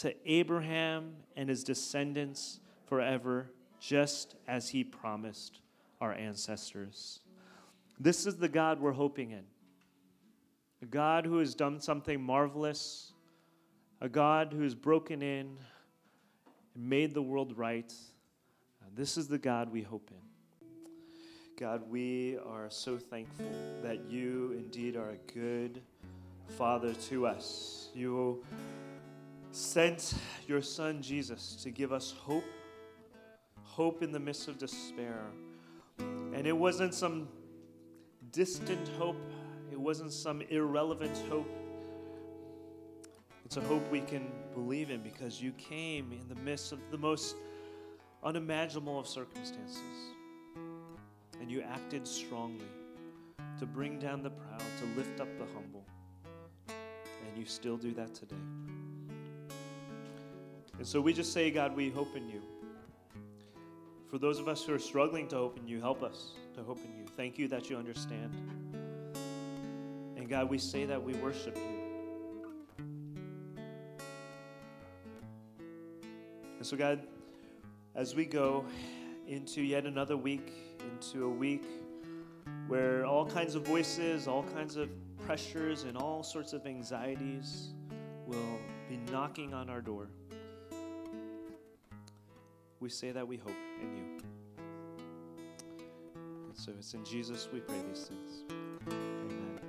to 0.00 0.14
Abraham 0.30 1.12
and 1.36 1.48
his 1.48 1.64
descendants 1.64 2.60
forever, 2.86 3.50
just 3.80 4.36
as 4.46 4.68
he 4.68 4.84
promised 4.84 5.60
our 6.00 6.12
ancestors. 6.12 7.20
This 7.98 8.26
is 8.26 8.36
the 8.36 8.48
God 8.48 8.80
we're 8.80 8.92
hoping 8.92 9.32
in. 9.32 9.44
A 10.82 10.86
God 10.86 11.26
who 11.26 11.38
has 11.38 11.54
done 11.54 11.80
something 11.80 12.22
marvelous, 12.22 13.12
a 14.00 14.08
God 14.08 14.52
who 14.52 14.62
has 14.62 14.74
broken 14.74 15.22
in 15.22 15.56
and 16.74 16.88
made 16.88 17.14
the 17.14 17.22
world 17.22 17.58
right. 17.58 17.92
This 18.94 19.16
is 19.16 19.26
the 19.28 19.38
God 19.38 19.70
we 19.72 19.82
hope 19.82 20.10
in. 20.10 20.28
God, 21.58 21.82
we 21.90 22.38
are 22.46 22.70
so 22.70 22.98
thankful 22.98 23.50
that 23.82 24.08
you 24.08 24.54
indeed 24.56 24.94
are 24.94 25.10
a 25.10 25.32
good 25.32 25.82
Father 26.56 26.94
to 27.08 27.26
us. 27.26 27.88
You 27.94 28.44
sent 29.52 30.14
your 30.46 30.62
Son 30.62 31.02
Jesus 31.02 31.56
to 31.62 31.70
give 31.70 31.92
us 31.92 32.12
hope, 32.12 32.44
hope 33.62 34.02
in 34.02 34.12
the 34.12 34.20
midst 34.20 34.48
of 34.48 34.58
despair. 34.58 35.24
And 35.98 36.46
it 36.46 36.56
wasn't 36.56 36.94
some 36.94 37.28
distant 38.32 38.88
hope, 38.98 39.20
it 39.72 39.78
wasn't 39.78 40.12
some 40.12 40.42
irrelevant 40.42 41.16
hope. 41.28 41.50
It's 43.44 43.56
a 43.56 43.62
hope 43.62 43.90
we 43.90 44.00
can 44.00 44.30
believe 44.52 44.90
in 44.90 45.02
because 45.02 45.40
you 45.40 45.52
came 45.52 46.12
in 46.12 46.28
the 46.28 46.40
midst 46.42 46.72
of 46.72 46.78
the 46.90 46.98
most 46.98 47.34
unimaginable 48.22 48.98
of 48.98 49.08
circumstances. 49.08 49.80
And 51.40 51.50
you 51.50 51.62
acted 51.62 52.06
strongly 52.06 52.66
to 53.58 53.66
bring 53.66 53.98
down 53.98 54.22
the 54.22 54.30
proud, 54.30 54.60
to 54.60 54.98
lift 54.98 55.20
up 55.20 55.28
the 55.38 55.46
humble. 55.54 55.84
And 56.68 57.38
you 57.38 57.46
still 57.46 57.76
do 57.76 57.92
that 57.94 58.14
today. 58.14 58.36
And 60.78 60.86
so 60.86 61.00
we 61.00 61.12
just 61.12 61.32
say, 61.32 61.50
God, 61.50 61.74
we 61.74 61.90
hope 61.90 62.16
in 62.16 62.28
you. 62.28 62.40
For 64.08 64.18
those 64.18 64.38
of 64.38 64.48
us 64.48 64.64
who 64.64 64.72
are 64.72 64.78
struggling 64.78 65.28
to 65.28 65.36
hope 65.36 65.58
in 65.58 65.66
you, 65.66 65.80
help 65.80 66.02
us 66.02 66.32
to 66.54 66.62
hope 66.62 66.78
in 66.78 66.96
you. 66.96 67.04
Thank 67.16 67.36
you 67.38 67.48
that 67.48 67.68
you 67.68 67.76
understand. 67.76 68.32
And 70.16 70.28
God, 70.28 70.48
we 70.48 70.56
say 70.56 70.86
that 70.86 71.02
we 71.02 71.14
worship 71.14 71.56
you. 71.56 71.78
And 76.56 76.66
so, 76.66 76.76
God, 76.76 77.00
as 77.94 78.14
we 78.14 78.24
go 78.24 78.64
into 79.26 79.62
yet 79.62 79.84
another 79.84 80.16
week, 80.16 80.52
into 80.80 81.26
a 81.26 81.28
week 81.28 81.64
where 82.68 83.04
all 83.04 83.26
kinds 83.26 83.54
of 83.54 83.66
voices, 83.66 84.26
all 84.26 84.44
kinds 84.54 84.76
of 84.76 84.88
pressures, 85.26 85.82
and 85.82 85.96
all 85.96 86.22
sorts 86.22 86.52
of 86.52 86.66
anxieties 86.66 87.74
will 88.26 88.58
be 88.88 88.96
knocking 89.10 89.52
on 89.52 89.68
our 89.68 89.80
door, 89.80 90.08
we 92.80 92.88
say 92.88 93.10
that 93.10 93.26
we 93.26 93.36
hope 93.36 93.56
in 93.82 93.96
you. 93.96 94.04
And 96.46 96.56
so 96.56 96.72
it's 96.78 96.94
in 96.94 97.04
Jesus 97.04 97.48
we 97.52 97.60
pray 97.60 97.76
these 97.88 98.04
things. 98.04 98.44
Amen. 98.88 99.60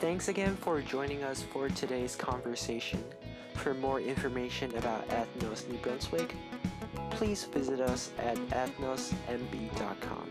Thanks 0.00 0.28
again 0.28 0.56
for 0.56 0.80
joining 0.80 1.24
us 1.24 1.42
for 1.42 1.68
today's 1.68 2.14
conversation. 2.14 3.02
For 3.54 3.74
more 3.74 4.00
information 4.00 4.74
about 4.76 5.08
Ethnos 5.08 5.68
New 5.68 5.78
Brunswick, 5.78 6.36
please 7.10 7.44
visit 7.44 7.80
us 7.80 8.12
at 8.18 8.36
ethnosnb.com. 8.50 10.28